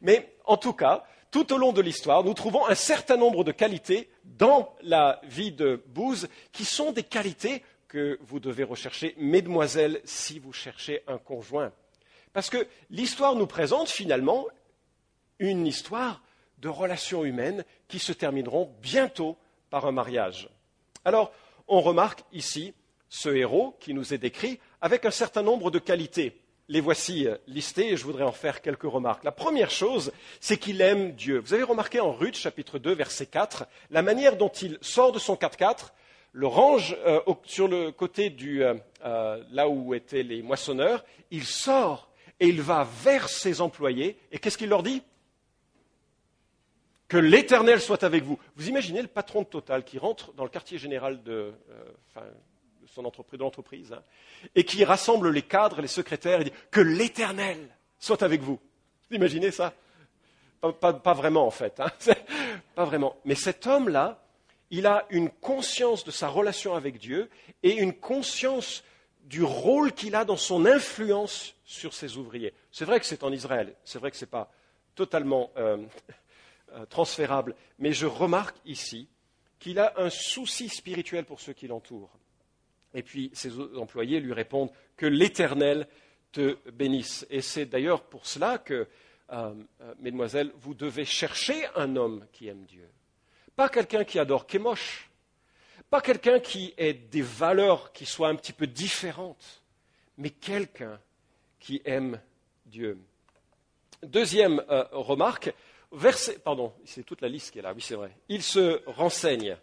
[0.03, 3.53] Mais en tout cas, tout au long de l'histoire, nous trouvons un certain nombre de
[3.53, 10.01] qualités dans la vie de Bouze qui sont des qualités que vous devez rechercher, mesdemoiselles,
[10.05, 11.73] si vous cherchez un conjoint.
[12.33, 14.47] Parce que l'histoire nous présente finalement
[15.39, 16.23] une histoire
[16.57, 19.37] de relations humaines qui se termineront bientôt
[19.69, 20.49] par un mariage.
[21.05, 21.35] Alors,
[21.69, 22.73] on remarque ici
[23.11, 26.41] ce héros qui nous est décrit avec un certain nombre de qualités.
[26.69, 29.25] Les voici listées et je voudrais en faire quelques remarques.
[29.25, 31.41] La première chose, c'est qu'il aime Dieu.
[31.41, 35.19] Vous avez remarqué en Ruth chapitre 2 verset 4 la manière dont il sort de
[35.19, 35.91] son 4-4
[36.33, 41.45] le range euh, sur le côté du, euh, euh, là où étaient les moissonneurs, il
[41.45, 44.19] sort et il va vers ses employés.
[44.33, 45.03] Et qu'est-ce qu'il leur dit?
[47.07, 48.39] Que l'Éternel soit avec vous.
[48.57, 51.53] Vous imaginez le patron de Total qui rentre dans le quartier général de,
[52.87, 54.03] son entreprise, de l'entreprise hein,
[54.55, 57.69] et qui rassemble les cadres, les secrétaires et dit Que l'Éternel
[57.99, 58.59] soit avec vous.
[59.11, 59.75] Vous imaginez ça?
[60.81, 61.79] Pas, vraiment en fait.
[61.81, 61.91] Hein,
[62.75, 63.17] pas vraiment.
[63.27, 64.22] Mais cet homme-là,
[64.73, 67.29] il a une conscience de sa relation avec Dieu
[67.63, 68.83] et une conscience
[69.23, 72.55] du rôle qu'il a dans son influence sur ses ouvriers.
[72.73, 74.51] C'est vrai que c'est en Israël, c'est vrai que ce n'est pas
[74.95, 75.77] totalement euh,
[76.73, 79.09] euh, transférable, mais je remarque ici
[79.59, 82.19] qu'il a un souci spirituel pour ceux qui l'entourent.
[82.95, 85.87] Et puis ses employés lui répondent que l'Éternel
[86.33, 87.27] te bénisse.
[87.29, 88.89] Et c'est d'ailleurs pour cela que,
[89.33, 89.55] euh,
[89.99, 92.89] mesdemoiselles, vous devez chercher un homme qui aime Dieu.
[93.57, 95.09] Pas quelqu'un qui adore Kémosh.
[95.91, 99.63] Pas quelqu'un qui ait des valeurs qui soient un petit peu différentes.
[100.17, 100.99] Mais quelqu'un
[101.61, 102.21] qui aime
[102.67, 102.99] Dieu.
[104.03, 105.53] Deuxième euh, remarque,
[106.43, 108.11] pardon, c'est toute la liste qui est là, oui c'est vrai.
[108.29, 109.57] Il se renseigne.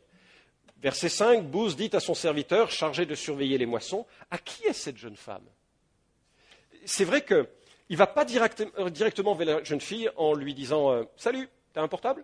[0.78, 4.74] Verset 5, Bouze dit à son serviteur chargé de surveiller les moissons, à qui est
[4.74, 5.44] cette jeune femme?
[6.86, 7.48] C'est vrai qu'il
[7.90, 11.82] ne va pas euh, directement vers la jeune fille en lui disant euh, Salut, t'as
[11.82, 12.24] un portable?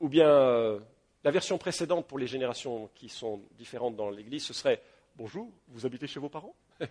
[0.00, 0.78] Ou bien euh,
[1.24, 4.80] la version précédente pour les générations qui sont différentes dans l'Église, ce serait
[5.18, 6.54] Bonjour, vous habitez chez vos parents?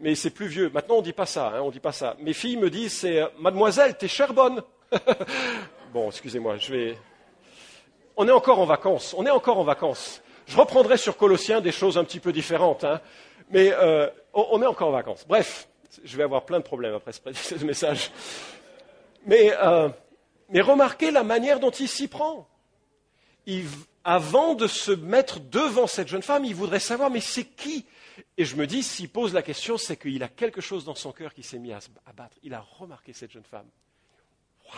[0.00, 0.70] Mais c'est plus vieux.
[0.70, 1.48] Maintenant, on ne dit pas ça.
[1.48, 2.16] Hein, on dit pas ça.
[2.20, 4.62] Mes filles me disent c'est euh, Mademoiselle, t'es chère bonne.
[5.92, 6.98] bon, excusez-moi, je vais.
[8.16, 9.12] On est encore en vacances.
[9.18, 10.22] On est encore en vacances.
[10.46, 13.00] Je reprendrai sur Colossiens des choses un petit peu différentes, hein,
[13.50, 15.26] mais euh, on, est encore en vacances.
[15.26, 15.68] Bref,
[16.04, 18.12] je vais avoir plein de problèmes après ce, message.
[19.26, 19.52] Mais
[20.52, 22.46] mais remarquez la manière dont il s'y prend.
[24.04, 27.86] avant de se mettre devant cette jeune femme, il voudrait savoir, mais c'est qui?
[28.36, 31.12] Et je me dis, s'il pose la question, c'est qu'il a quelque chose dans son
[31.12, 31.80] cœur qui s'est mis à,
[32.14, 32.36] battre.
[32.42, 33.68] Il a remarqué cette jeune femme.
[34.66, 34.76] Waouh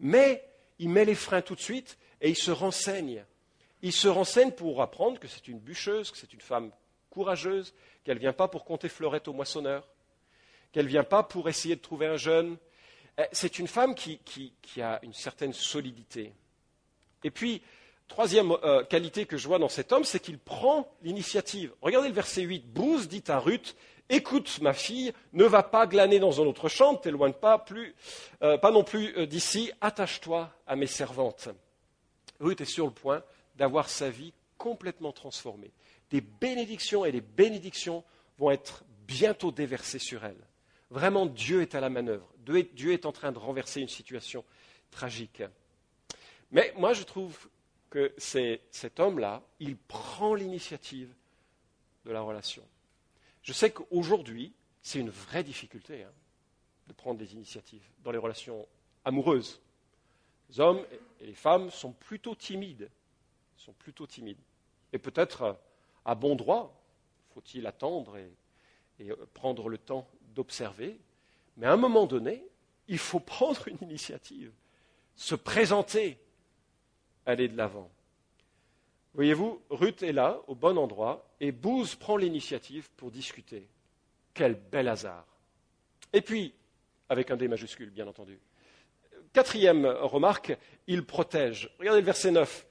[0.00, 0.48] Mais
[0.78, 3.24] il met les freins tout de suite et il se renseigne.
[3.82, 6.70] Il se renseigne pour apprendre que c'est une bûcheuse, que c'est une femme
[7.10, 9.86] courageuse, qu'elle ne vient pas pour compter fleurettes au moissonneur,
[10.72, 12.56] qu'elle ne vient pas pour essayer de trouver un jeune,
[13.32, 14.20] c'est une femme qui,
[14.80, 16.32] a une certaine solidité.
[17.22, 17.62] Et puis,
[18.08, 21.72] Troisième euh, qualité que je vois dans cet homme, c'est qu'il prend l'initiative.
[21.80, 22.72] Regardez le verset 8.
[22.72, 23.76] Bouze dit à Ruth,
[24.10, 27.64] écoute ma fille, ne va pas glaner dans un autre champ, t'éloigne pas,
[28.42, 31.48] euh, non plus euh, d'ici, attache-toi à mes servantes.
[32.40, 33.22] Ruth est sur le point
[33.56, 35.72] d'avoir sa vie complètement transformée.
[36.10, 38.04] Des bénédictions et des bénédictions
[38.38, 40.46] vont être bientôt déversées sur elle.
[40.94, 42.32] Vraiment, Dieu est à la manœuvre.
[42.46, 44.44] Dieu est en train de renverser une situation
[44.92, 45.42] tragique.
[46.52, 47.36] Mais moi, je trouve
[47.90, 51.12] que cet homme-là, il prend l'initiative
[52.04, 52.62] de la relation.
[53.42, 54.52] Je sais qu'aujourd'hui,
[54.82, 56.12] c'est une vraie difficulté hein,
[56.86, 58.64] de prendre des initiatives dans les relations
[59.04, 59.60] amoureuses.
[60.48, 60.86] Les hommes
[61.20, 62.88] et les femmes sont plutôt timides.
[64.92, 65.52] Et peut-être euh,
[66.04, 66.80] à bon droit,
[67.30, 68.30] faut-il attendre et,
[69.00, 70.98] et euh, prendre le temps d'observer.
[71.56, 72.44] Mais à un moment donné,
[72.88, 74.52] il faut prendre une initiative,
[75.16, 76.18] se présenter,
[77.26, 77.90] aller de l'avant.
[79.14, 83.68] Voyez-vous, Ruth est là, au bon endroit, et Bouze prend l'initiative pour discuter.
[84.34, 85.24] Quel bel hasard.
[86.12, 86.52] Et puis,
[87.08, 88.38] avec un D majuscule, bien entendu.
[89.32, 91.70] Quatrième remarque, il protège.
[91.78, 92.66] Regardez le verset 9.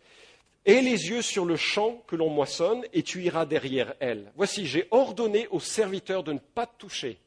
[0.65, 4.31] Aie les yeux sur le champ que l'on moissonne, et tu iras derrière elle.
[4.35, 7.19] Voici, j'ai ordonné aux serviteurs de ne pas toucher.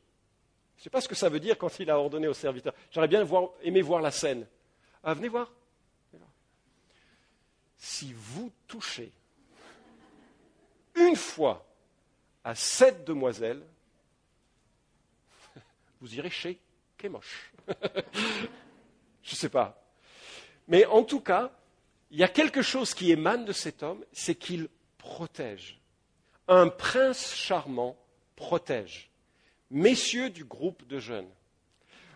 [0.76, 2.74] Je ne sais pas ce que ça veut dire quand il a ordonné aux serviteurs.
[2.90, 3.26] J'aurais bien
[3.62, 4.46] aimé voir la scène.
[5.02, 5.50] Ah, venez voir
[7.78, 9.12] si vous touchez
[10.94, 11.66] une fois
[12.42, 13.62] à cette demoiselle,
[16.00, 16.58] vous irez chez
[16.96, 17.52] Kémoche.
[19.22, 19.82] Je ne sais pas.
[20.68, 21.52] Mais en tout cas,
[22.10, 25.78] il y a quelque chose qui émane de cet homme, c'est qu'il protège.
[26.48, 27.96] Un prince charmant
[28.36, 29.10] protège.
[29.70, 31.28] Messieurs du groupe de jeunes,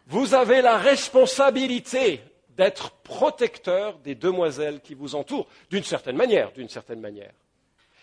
[0.06, 2.20] vous avez la responsabilité
[2.56, 7.32] d'être protecteur des demoiselles qui vous entourent, d'une certaine manière, d'une certaine manière.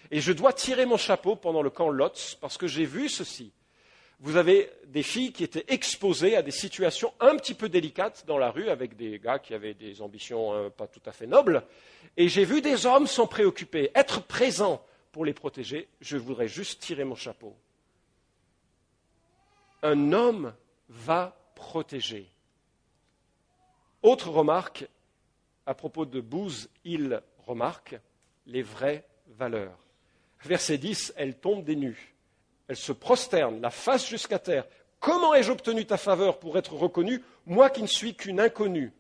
[0.10, 3.52] Et je dois tirer mon chapeau pendant le camp Lotz parce que j'ai vu ceci.
[4.20, 8.38] Vous avez des filles qui étaient exposées à des situations un petit peu délicates dans
[8.38, 11.64] la rue avec des gars qui avaient des ambitions euh, pas tout à fait nobles.
[12.16, 15.88] Et j'ai vu des hommes s'en préoccuper, être présents pour les protéger.
[16.02, 17.56] Je voudrais juste tirer mon chapeau.
[19.84, 20.54] Un homme
[20.90, 22.32] va protéger.
[24.02, 24.88] Autre remarque,
[25.66, 28.00] à propos de Bouze, il remarque
[28.46, 29.78] les vraies valeurs.
[30.44, 32.16] Verset 10, elle tombe des nues.
[32.68, 34.66] Elle se prosterne, la face jusqu'à terre.
[35.00, 38.92] Comment ai-je obtenu ta faveur pour être reconnue, moi qui ne suis qu'une inconnue?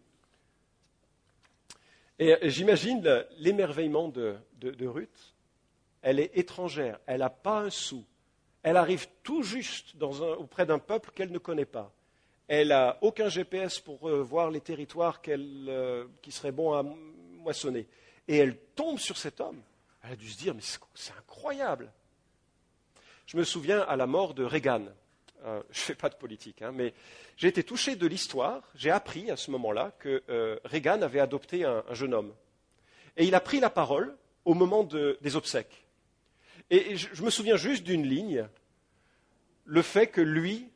[2.19, 4.37] Et j'imagine l'émerveillement de,
[4.81, 5.35] Ruth.
[6.01, 8.03] Elle est étrangère, elle n'a pas un sou.
[8.67, 11.89] Elle arrive tout juste auprès d'un peuple qu'elle ne connaît pas.
[12.49, 17.87] Elle n'a aucun GPS pour euh, voir les territoires euh, qui seraient bons à moissonner.
[18.27, 19.61] Et elle tombe sur cet homme.
[20.03, 20.61] Elle a dû se dire, mais
[20.95, 21.93] c'est incroyable.
[23.25, 24.87] Je me souviens à la mort de Reagan.
[25.45, 26.93] Euh, je ne fais pas de politique, hein, mais
[27.37, 28.63] j'ai été touché de l'histoire.
[28.75, 30.23] J'ai appris à ce moment-là que
[30.65, 32.33] Reagan avait adopté un, jeune homme.
[33.15, 35.86] Et il a pris la parole au moment des obsèques.
[36.69, 38.47] Et je me souviens juste d'une ligne,
[39.65, 40.69] le fait que lui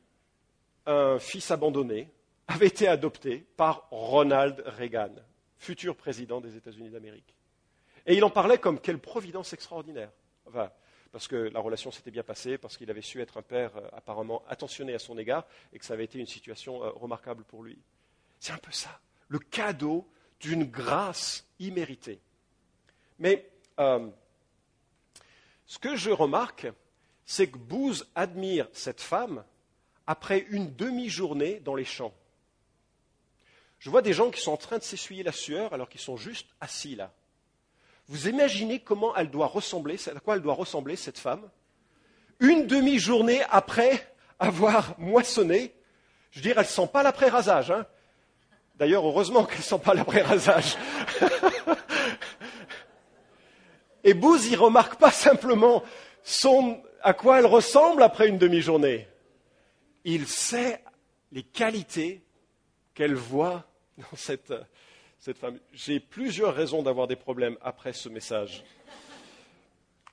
[0.85, 2.09] un fils abandonné,
[2.47, 5.15] avait été adopté par Ronald Reagan,
[5.57, 7.35] futur président des États-Unis d'Amérique.
[8.05, 10.11] Et il en parlait comme quelle providence extraordinaire.
[11.11, 13.87] parce que la relation s'était bien passée, parce qu'il avait su être un père euh,
[13.93, 17.63] apparemment attentionné à son égard, et que ça avait été une situation euh, remarquable pour
[17.63, 17.77] lui.
[18.39, 22.21] C'est un peu ça, le cadeau d'une grâce imméritée.
[23.19, 23.49] Mais
[23.79, 24.09] euh,
[25.71, 26.67] ce que je remarque,
[27.25, 29.45] c'est que Booz admire cette femme
[30.05, 32.13] après une demi-journée dans les champs.
[33.79, 36.17] Je vois des gens qui sont en train de s'essuyer la sueur alors qu'ils sont
[36.17, 37.13] juste assis là.
[38.09, 41.49] Vous imaginez comment elle doit ressembler, à quoi elle doit ressembler cette femme?
[42.41, 45.73] Une demi-journée après avoir moissonné,
[46.31, 47.71] je veux dire, elle ne sent pas l'après-rasage.
[47.71, 47.85] Hein
[48.75, 50.75] D'ailleurs, heureusement qu'elle ne sent pas l'après-rasage.
[54.03, 55.83] Et Bouze, il remarque pas simplement
[57.03, 59.07] à quoi elle ressemble après une demi-journée
[60.03, 60.83] il sait
[61.31, 62.21] les qualités
[62.93, 63.65] qu'elle voit
[63.97, 64.53] dans cette,
[65.35, 65.59] femme.
[65.73, 68.63] J'ai plusieurs raisons d'avoir des problèmes après ce message.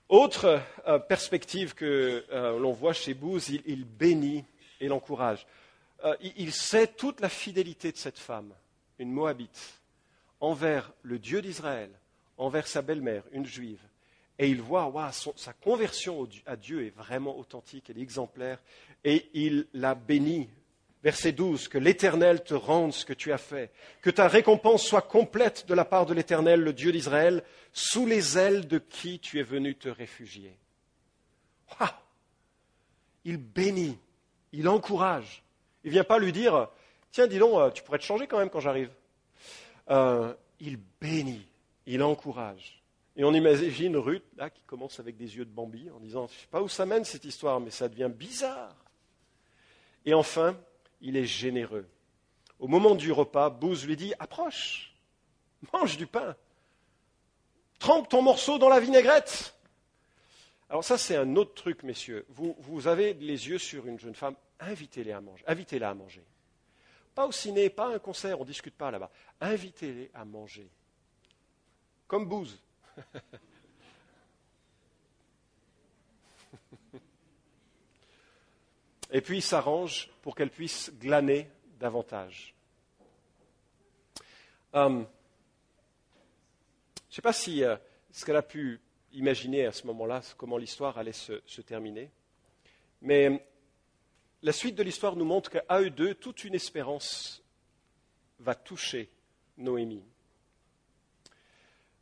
[0.09, 4.45] Autre euh, perspective que euh, l'on voit chez Booz, il, bénit
[4.81, 5.47] et l'encourage.
[6.05, 8.55] Euh, il, sait toute la fidélité de cette femme,
[8.99, 9.81] une Moabite,
[10.41, 11.91] envers le Dieu d'Israël,
[12.39, 13.81] envers sa belle-mère, une juive.
[14.39, 18.61] Et il voit, sa conversion à Dieu est vraiment authentique, elle est exemplaire,
[19.05, 20.49] et il la bénit
[21.03, 23.71] Verset 12, que l'Éternel te rende ce que tu as fait,
[24.03, 28.37] que ta récompense soit complète de la part de l'Éternel, le Dieu d'Israël, sous les
[28.37, 30.59] ailes de qui tu es venu te réfugier.
[33.25, 33.97] Il bénit,
[34.53, 35.45] il encourage.
[35.85, 36.69] Il ne vient pas lui dire,
[37.13, 38.91] tiens, dis donc, euh, tu pourrais te changer quand même quand j'arrive.
[39.91, 41.47] Euh, il bénit,
[41.89, 42.83] il encourage.
[43.17, 46.35] Et on imagine Ruth, là, qui commence avec des yeux de Bambi, en disant, je
[46.35, 48.77] ne sais pas où ça mène cette histoire, mais ça devient bizarre.
[50.05, 50.57] Et enfin,
[51.01, 51.89] il est généreux.
[52.59, 54.95] Au moment du repas, Bouze lui dit Approche,
[55.73, 56.37] mange du pain,
[57.79, 59.55] trempe ton morceau dans la vinaigrette.
[60.69, 62.27] Alors, ça, c'est un autre truc, messieurs.
[62.29, 65.45] Vous, avez les yeux sur une jeune femme, invitez-les à manger.
[65.47, 66.23] Invitez-la à manger.
[67.15, 69.11] Pas au ciné, pas à un concert, on ne discute pas là-bas.
[69.41, 70.69] Invitez-les à manger.
[72.09, 72.59] Comme Bouze.
[79.11, 82.55] Et puis il s'arrange pour qu'elle puisse glaner davantage.
[84.75, 85.05] Euh, je ne
[87.09, 87.77] sais pas si euh,
[88.11, 88.81] ce qu'elle a pu
[89.13, 92.11] imaginer à ce moment-là, comment l'histoire allait se, terminer,
[93.01, 93.47] mais
[94.43, 97.43] la suite de l'histoire nous montre qu'à eux deux, toute une espérance
[98.39, 99.11] va toucher
[99.57, 100.05] Noémie.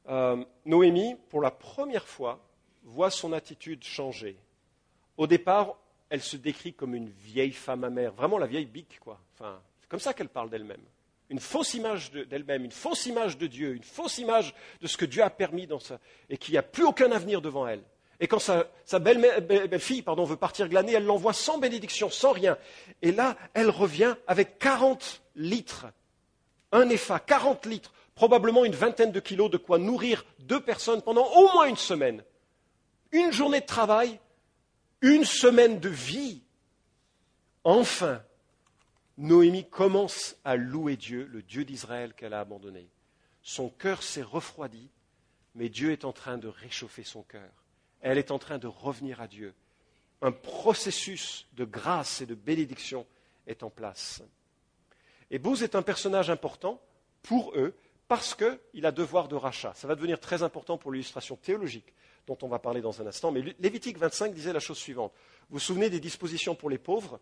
[0.09, 2.41] Euh, Noémie, pour la première fois,
[2.85, 4.37] voit son attitude changer.
[5.17, 5.77] Au départ,
[6.09, 9.21] elle se décrit comme une vieille femme amère, vraiment la vieille bique, quoi.
[9.39, 10.83] C'est comme ça qu'elle parle d'elle-même.
[11.29, 15.05] Une fausse image d'elle-même, une fausse image de Dieu, une fausse image de ce que
[15.05, 15.99] Dieu a permis dans ça,
[16.31, 17.83] et qu'il n'y a plus aucun avenir devant elle.
[18.21, 18.65] Et quand sa,
[18.99, 22.57] belle-fille veut partir glaner, elle l'envoie sans bénédiction, sans rien.
[23.03, 25.87] Et là, elle revient avec 40 litres,
[26.73, 31.27] un EFA, 40 litres, probablement une vingtaine de kilos de quoi nourrir deux personnes pendant
[31.27, 32.25] au moins une semaine.
[33.13, 34.19] Une journée de travail,
[35.03, 36.43] une semaine de vie,
[37.63, 38.23] enfin,
[39.19, 42.89] Noémie commence à louer Dieu, le Dieu d'Israël qu'elle a abandonné.
[43.43, 44.89] Son cœur s'est refroidi,
[45.55, 47.51] mais Dieu est en train de réchauffer son cœur.
[48.01, 49.55] Elle est en train de revenir à Dieu.
[50.23, 53.07] Un processus de grâce et de bénédiction
[53.47, 54.23] est en place.
[55.31, 56.81] Et Bouz est un personnage important
[57.23, 57.75] pour eux
[58.09, 59.73] parce qu'il a devoir de rachat.
[59.75, 61.93] Ça va devenir très important pour l'illustration théologique
[62.27, 63.31] dont on va parler dans un instant.
[63.31, 65.13] Mais Lévitique 25 disait la chose suivante.
[65.49, 67.21] Vous vous souvenez des dispositions pour les pauvres?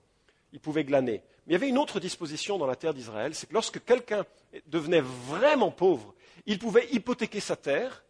[0.53, 1.23] Ils pouvaient glaner.
[1.47, 4.25] Mais il y avait une autre disposition dans la terre d'Israël, c'est que lorsque quelqu'un
[4.67, 6.15] devenait vraiment pauvre,
[6.47, 8.05] il pouvait hypothéquer sa terre,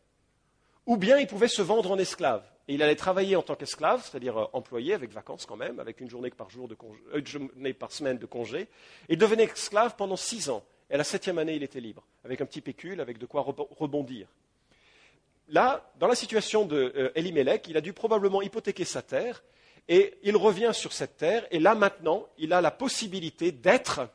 [0.87, 2.45] ou bien il pouvait se vendre en esclave.
[2.69, 6.01] Et il allait travailler en tant qu'esclave, c'est-à-dire euh, employé avec vacances quand même, avec
[6.01, 6.77] une journée par, jour de
[7.13, 8.61] euh, une journée par semaine de congé.
[9.09, 10.65] Et il devenait esclave pendant six ans.
[10.95, 14.29] Et la septième année, il était libre, avec un petit pécule, avec de quoi rebondir
[15.49, 19.43] là, dans la situation d'Elimelech, euh, il a dû probablement hypothéquer sa terre,
[19.89, 24.09] et il revient sur cette terre, et là maintenant, il a la possibilité d'être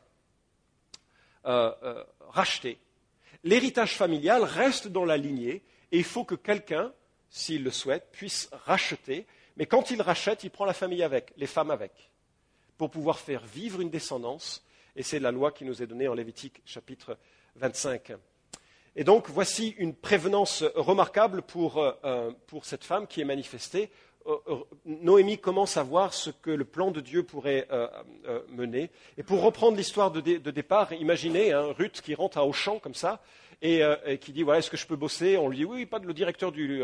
[1.44, 2.78] euh, euh, racheté.
[3.44, 5.62] L'héritage familial reste dans la lignée,
[5.92, 6.92] et il faut que quelqu'un,
[7.28, 9.26] s'il le souhaite, puisse racheter,
[9.58, 11.92] mais quand il rachète, il prend la famille avec, les femmes avec,
[12.78, 14.64] pour pouvoir faire vivre une descendance,
[15.00, 17.16] et c'est la loi qui nous est donnée en Lévitique chapitre
[17.56, 18.12] 25.
[18.96, 22.30] Et donc, voici une prévenance remarquable pour, euh, euh,
[22.62, 23.88] cette femme qui est manifestée.
[24.26, 24.36] Euh,
[24.84, 27.66] Noémie commence à voir ce que le plan de Dieu pourrait
[28.50, 28.90] mener.
[29.16, 33.22] Et pour reprendre l'histoire de, départ, imaginez hein, Ruth qui rentre à Auchan comme ça
[33.62, 33.82] et,
[34.20, 35.38] qui dit voilà, est-ce que je peux bosser?
[35.38, 36.82] On lui dit oui, pas le directeur du,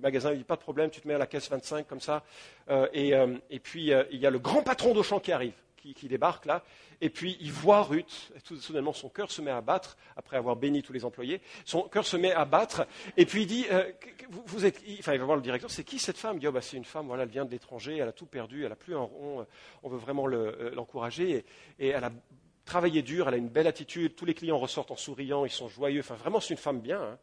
[0.00, 2.24] magasin lui dit pas de problème, tu te mets à la caisse 25 comme ça.
[2.94, 3.12] Et,
[3.62, 6.62] puis il y a le grand patron d'Auchan qui arrive, qui débarque là,
[7.00, 10.36] et puis il voit Ruth, et tout soudainement son cœur se met à battre, après
[10.36, 12.86] avoir béni tous les employés, son cœur se met à battre,
[13.16, 13.90] et puis il dit, euh,
[14.30, 16.36] vous, êtes, enfin il va voir le directeur, c'est qui cette femme?
[16.36, 18.26] Il dit, oh, bah, c'est une femme, voilà, elle vient de l'étranger, elle a tout
[18.26, 19.44] perdu, elle n'a plus un rond, euh,
[19.82, 21.44] on veut vraiment euh, l'encourager,
[21.78, 22.12] et, elle a
[22.64, 25.68] travaillé dur, elle a une belle attitude, tous les clients ressortent en souriant, ils sont
[25.68, 27.00] joyeux, enfin vraiment c'est une femme bien.
[27.00, 27.18] Hein.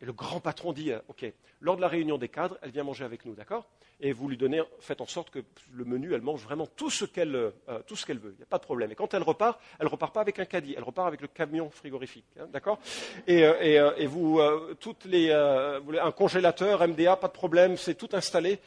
[0.00, 1.24] Et le grand patron dit, OK,
[1.60, 3.68] lors de la réunion des cadres, elle vient manger avec nous, d'accord?
[4.04, 7.06] Et vous lui donnez, faites en sorte que le menu, elle mange vraiment tout ce
[7.06, 8.34] qu'elle euh, veut.
[8.34, 8.92] Il n'y a pas de problème.
[8.92, 11.28] Et quand elle repart, elle ne repart pas avec un caddie, elle repart avec le
[11.28, 12.26] camion frigorifique.
[12.38, 12.78] Hein, d'accord?
[13.26, 14.42] Et, euh, euh, et, vous,
[14.78, 18.60] toutes les, un congélateur, MDA, pas de problème, c'est tout installé.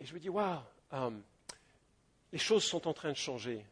[0.00, 0.58] Et je me dis, waouh,
[2.32, 3.64] les choses sont en train de changer.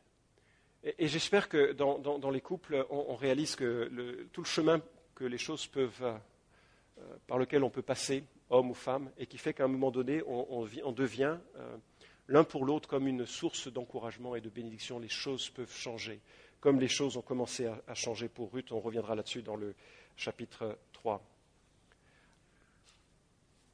[0.84, 4.80] Et, j'espère que dans, les couples, on, réalise que tout le chemin
[5.16, 6.20] que les choses peuvent,
[7.26, 10.22] par lequel on peut passer, homme ou femme, et qui fait qu'à un moment donné,
[10.26, 11.76] on, devient euh,
[12.28, 14.98] l'un pour l'autre comme une source d'encouragement et de bénédiction.
[14.98, 16.20] Les choses peuvent changer,
[16.60, 18.72] comme les choses ont commencé à, changer pour Ruth.
[18.72, 19.74] On reviendra là-dessus dans le
[20.16, 21.22] chapitre 3.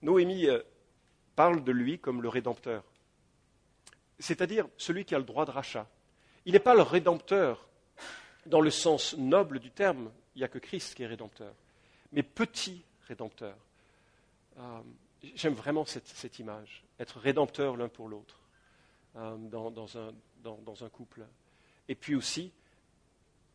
[0.02, 0.62] Noémie euh,
[1.36, 2.84] parle de lui comme le Rédempteur,
[4.18, 5.86] c'est-à-dire celui qui a le droit de rachat.
[6.46, 7.68] Il n'est pas le rédempteur
[8.46, 11.52] dans le sens noble du terme, il n'y a que Christ qui est rédempteur,
[12.12, 13.56] mais petit rédempteur.
[14.58, 14.80] Euh,
[15.34, 18.40] j'aime vraiment cette, image, être rédempteur l'un pour l'autre
[19.16, 21.26] euh, dans, un, couple.
[21.88, 22.52] Et puis aussi,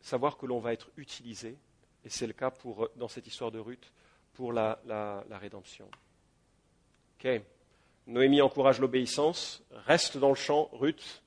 [0.00, 1.56] savoir que l'on va être utilisé,
[2.04, 3.92] et c'est le cas pour, dans cette histoire de Ruth,
[4.34, 4.78] pour la,
[5.30, 5.88] rédemption.
[7.18, 7.40] Ok.
[8.06, 11.22] Noémie encourage l'obéissance, reste dans le champ, Ruth,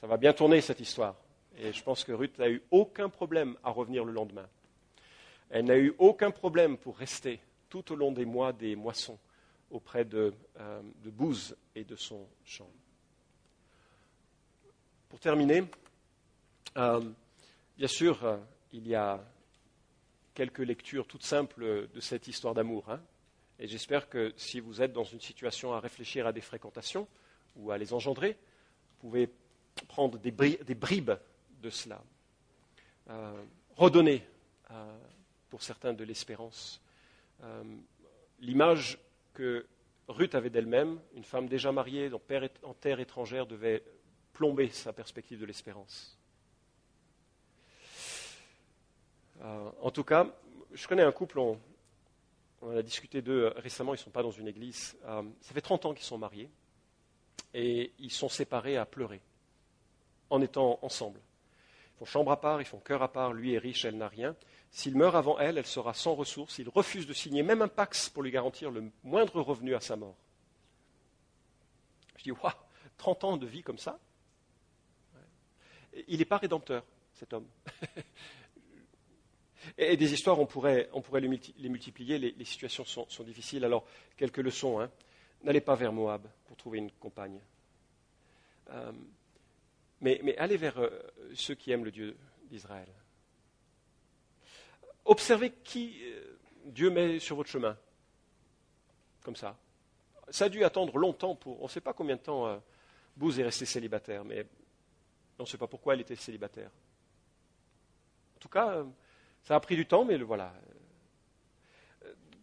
[0.00, 1.16] ça va bien tourner cette histoire.
[1.58, 4.48] Et je pense que Ruth n'a eu aucun problème à revenir le lendemain.
[5.50, 7.40] Elle n'a eu aucun problème pour rester
[7.72, 9.18] tout au long des mois des moissons
[9.70, 12.68] auprès de, euh, Bouze et de son champ.
[15.08, 15.64] Pour terminer,
[16.76, 17.00] euh,
[17.78, 18.36] bien sûr, euh,
[18.74, 19.24] il y a
[20.34, 22.90] quelques lectures toutes simples de cette histoire d'amour.
[22.90, 23.00] Hein.
[23.58, 27.08] et j'espère que si vous êtes dans une situation à réfléchir à des fréquentations
[27.56, 28.36] ou à les engendrer,
[29.00, 29.30] vous pouvez
[29.88, 31.12] prendre des, bribes
[31.62, 32.02] de cela.
[33.76, 34.26] redonner
[35.48, 36.82] pour certains de l'espérance.
[38.40, 38.98] L'image
[39.34, 39.66] que
[40.08, 43.82] Ruth avait d'elle-même, une femme déjà mariée en terre étrangère, devait
[44.32, 46.18] plomber sa perspective de l'espérance.
[49.42, 50.26] Euh, en tout cas,
[50.72, 51.58] je connais un couple, on,
[52.62, 54.96] en a discuté d'eux récemment, ils ne sont pas dans une église.
[55.04, 56.48] Euh, ça fait 30 ans qu'ils sont mariés
[57.54, 59.20] et ils sont séparés à pleurer
[60.30, 61.20] en étant ensemble.
[61.94, 64.08] Ils font chambre à part, ils font cœur à part, lui est riche, elle n'a
[64.08, 64.36] rien.
[64.72, 66.58] S'il meurt avant elle, elle sera sans ressources.
[66.58, 69.96] Il refuse de signer même un pax pour lui garantir le moindre revenu à sa
[69.96, 70.16] mort.
[72.16, 72.52] Je dis, waouh,
[72.96, 74.00] 30 ans de vie comme ça
[76.08, 77.46] Il n'est pas rédempteur, cet homme.
[79.78, 83.64] Et des histoires, on pourrait, les multiplier, les, situations sont, difficiles.
[83.64, 84.80] Alors, quelques leçons.
[84.80, 84.90] Hein.
[85.44, 87.38] N'allez pas vers Moab pour trouver une compagne.
[88.70, 88.92] Euh,
[90.00, 90.88] mais, allez vers euh,
[91.34, 92.16] ceux qui aiment le Dieu
[92.50, 92.88] d'Israël.
[95.04, 97.76] Observez qui euh, Dieu met sur votre chemin.
[99.22, 99.56] Comme ça.
[100.30, 101.60] Ça a dû attendre longtemps pour.
[101.60, 102.58] On ne sait pas combien de temps euh,
[103.16, 104.46] Bouze est resté célibataire, mais
[105.38, 106.70] on ne sait pas pourquoi elle était célibataire.
[108.36, 108.84] En tout cas, euh,
[109.42, 110.52] ça a pris du temps, mais le voilà.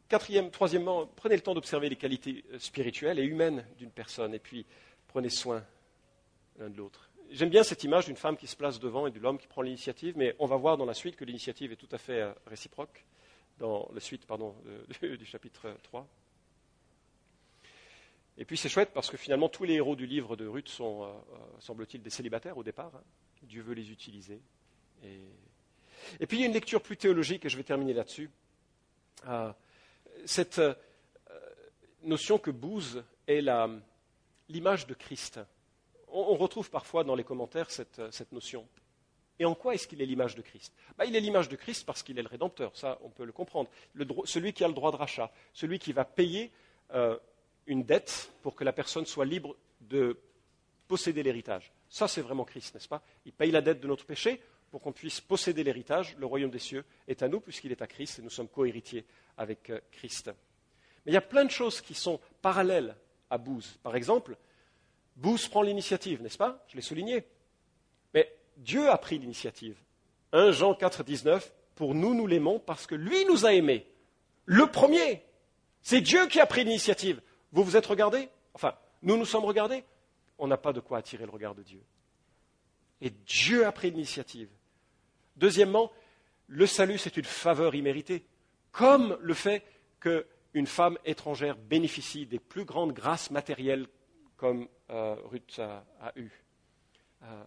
[0.08, 4.66] Quatrième, troisièmement, prenez le temps d'observer les qualités spirituelles et humaines d'une personne, et puis
[5.08, 5.64] prenez soin
[6.58, 7.09] l'un de l'autre.
[7.32, 9.62] J'aime bien cette image d'une femme qui se place devant et de l'homme qui prend
[9.62, 12.34] l'initiative, mais on va voir dans la suite que l'initiative est tout à fait euh,
[12.48, 13.06] réciproque,
[13.60, 14.56] dans la suite pardon,
[15.02, 16.08] du chapitre 3.
[18.40, 21.04] Et puis c'est chouette parce que finalement tous les héros du livre de Ruth sont,
[21.04, 22.92] euh, euh, semble-t-il, des célibataires au départ.
[22.96, 23.04] Hein.
[23.44, 24.42] Dieu veut les utiliser.
[25.04, 26.26] Et...
[26.26, 28.32] puis il y a une lecture plus théologique, et je vais terminer là-dessus.
[30.26, 30.60] cette
[32.02, 33.42] notion que Bouze est
[34.50, 35.40] l'image de Christ
[36.12, 38.68] on, retrouve parfois dans les commentaires cette, notion.
[39.40, 40.74] Et en quoi est-ce qu'il est l'image de Christ?
[40.98, 43.32] Bah, Il est l'image de Christ parce qu'il est le Rédempteur, ça on peut le
[43.32, 43.70] comprendre.
[44.26, 46.52] celui qui a le droit de rachat, celui qui va payer
[46.94, 47.18] euh,
[47.68, 50.20] une dette pour que la personne soit libre de
[50.88, 51.72] posséder l'héritage.
[51.90, 53.02] Ça c'est vraiment Christ, n'est-ce pas?
[53.26, 54.42] Il paye la dette de notre péché
[54.72, 56.16] pour qu'on puisse posséder l'héritage.
[56.18, 59.06] Le royaume des cieux est à nous puisqu'il est à Christ et nous sommes cohéritiers
[59.38, 60.32] avec euh, Christ.
[61.06, 62.96] Mais il y a plein de choses qui sont parallèles
[63.30, 63.78] à Bouze.
[63.84, 64.38] Par exemple,
[65.20, 66.64] Booth prend l'initiative, n'est-ce pas?
[66.70, 67.26] Je l'ai souligné.
[68.14, 69.78] Mais Dieu a pris l'initiative.
[70.32, 73.86] 1 Jean 4, 19, pour nous, nous l'aimons parce que lui nous a aimés.
[74.46, 75.24] Le premier.
[75.82, 77.22] C'est Dieu qui a pris l'initiative.
[77.52, 79.84] Vous vous êtes regardés Enfin, nous nous sommes regardés
[80.38, 81.84] On n'a pas de quoi attirer le regard de Dieu.
[83.02, 84.50] Et Dieu a pris l'initiative.
[85.36, 85.92] Deuxièmement,
[86.48, 88.26] le salut, c'est une faveur imméritée,
[88.72, 89.64] comme le fait
[90.00, 93.88] qu'une femme étrangère bénéficie des plus grandes grâces matérielles
[94.38, 96.30] comme euh, Ruth a, eu.
[97.24, 97.44] Euh,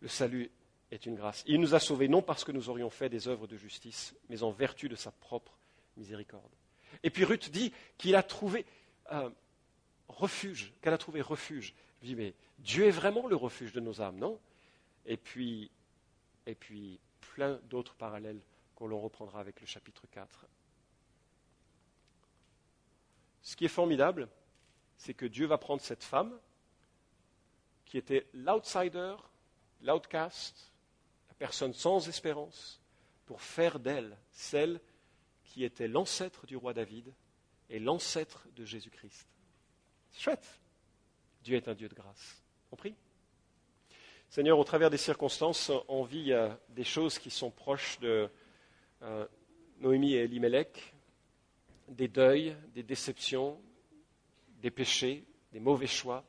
[0.00, 0.50] le salut
[0.90, 1.44] est une grâce.
[1.46, 4.42] Il nous a sauvés non parce que nous aurions fait des œuvres de justice, mais
[4.42, 5.58] en vertu de sa propre
[5.96, 6.52] miséricorde.
[7.02, 8.66] Et puis Ruth dit qu'il a trouvé
[9.12, 9.30] euh,
[10.08, 11.74] refuge, qu'elle a trouvé refuge.
[12.02, 14.40] Je dis, mais Dieu est vraiment le refuge de nos âmes, non?
[15.06, 15.70] Et puis,
[16.46, 17.00] et puis,
[17.34, 18.40] plein d'autres parallèles
[18.74, 20.46] qu'on l'on reprendra avec le chapitre 4.
[23.42, 24.28] Ce qui est formidable,
[24.96, 26.38] c'est que Dieu va prendre cette femme
[27.92, 29.16] qui était l'outsider,
[29.82, 30.72] l'outcast,
[31.28, 32.80] la personne sans espérance,
[33.26, 34.80] pour faire d'elle celle
[35.44, 37.12] qui était l'ancêtre du roi David
[37.68, 39.28] et l'ancêtre de Jésus-Christ.
[40.10, 40.58] C'est chouette.
[41.44, 42.42] Dieu est un Dieu de grâce.
[42.70, 42.94] Compris
[44.30, 48.30] Seigneur, au travers des circonstances, on vit euh, des choses qui sont proches de
[49.02, 49.28] euh,
[49.80, 50.94] Noémie et Elimelech,
[51.88, 53.60] des deuils, des déceptions,
[54.62, 56.24] des péchés, des mauvais choix.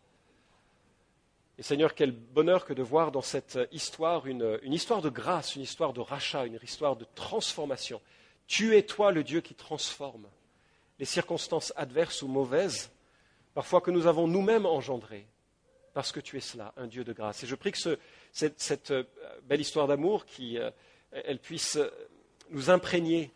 [1.59, 5.61] Et Seigneur, quel bonheur que de voir dans cette histoire une, histoire de grâce, une
[5.61, 8.01] histoire de rachat, une histoire de transformation.
[8.47, 10.27] Tu es toi le Dieu qui transforme
[10.97, 12.91] les circonstances adverses ou mauvaises,
[13.53, 15.27] parfois que nous avons nous-mêmes engendrées,
[15.93, 17.43] parce que tu es cela, un Dieu de grâce.
[17.43, 17.99] Et je prie que
[18.31, 19.03] cette, euh,
[19.43, 20.71] belle histoire d'amour, euh,
[21.11, 21.77] elle puisse
[22.49, 23.31] nous imprégner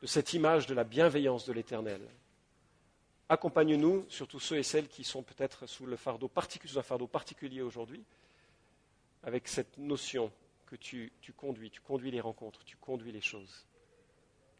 [0.00, 2.00] de cette image de la bienveillance de l'Éternel.
[3.28, 6.30] Accompagne-nous, surtout ceux et celles qui sont peut-être sous, le fardeau
[6.76, 8.04] un fardeau particulier aujourd'hui,
[9.24, 10.30] avec cette notion
[10.66, 13.66] que tu conduis, tu conduis les rencontres, tu conduis les choses.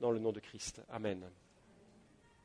[0.01, 0.83] Dans le nom de Christ.
[0.91, 1.31] Amen.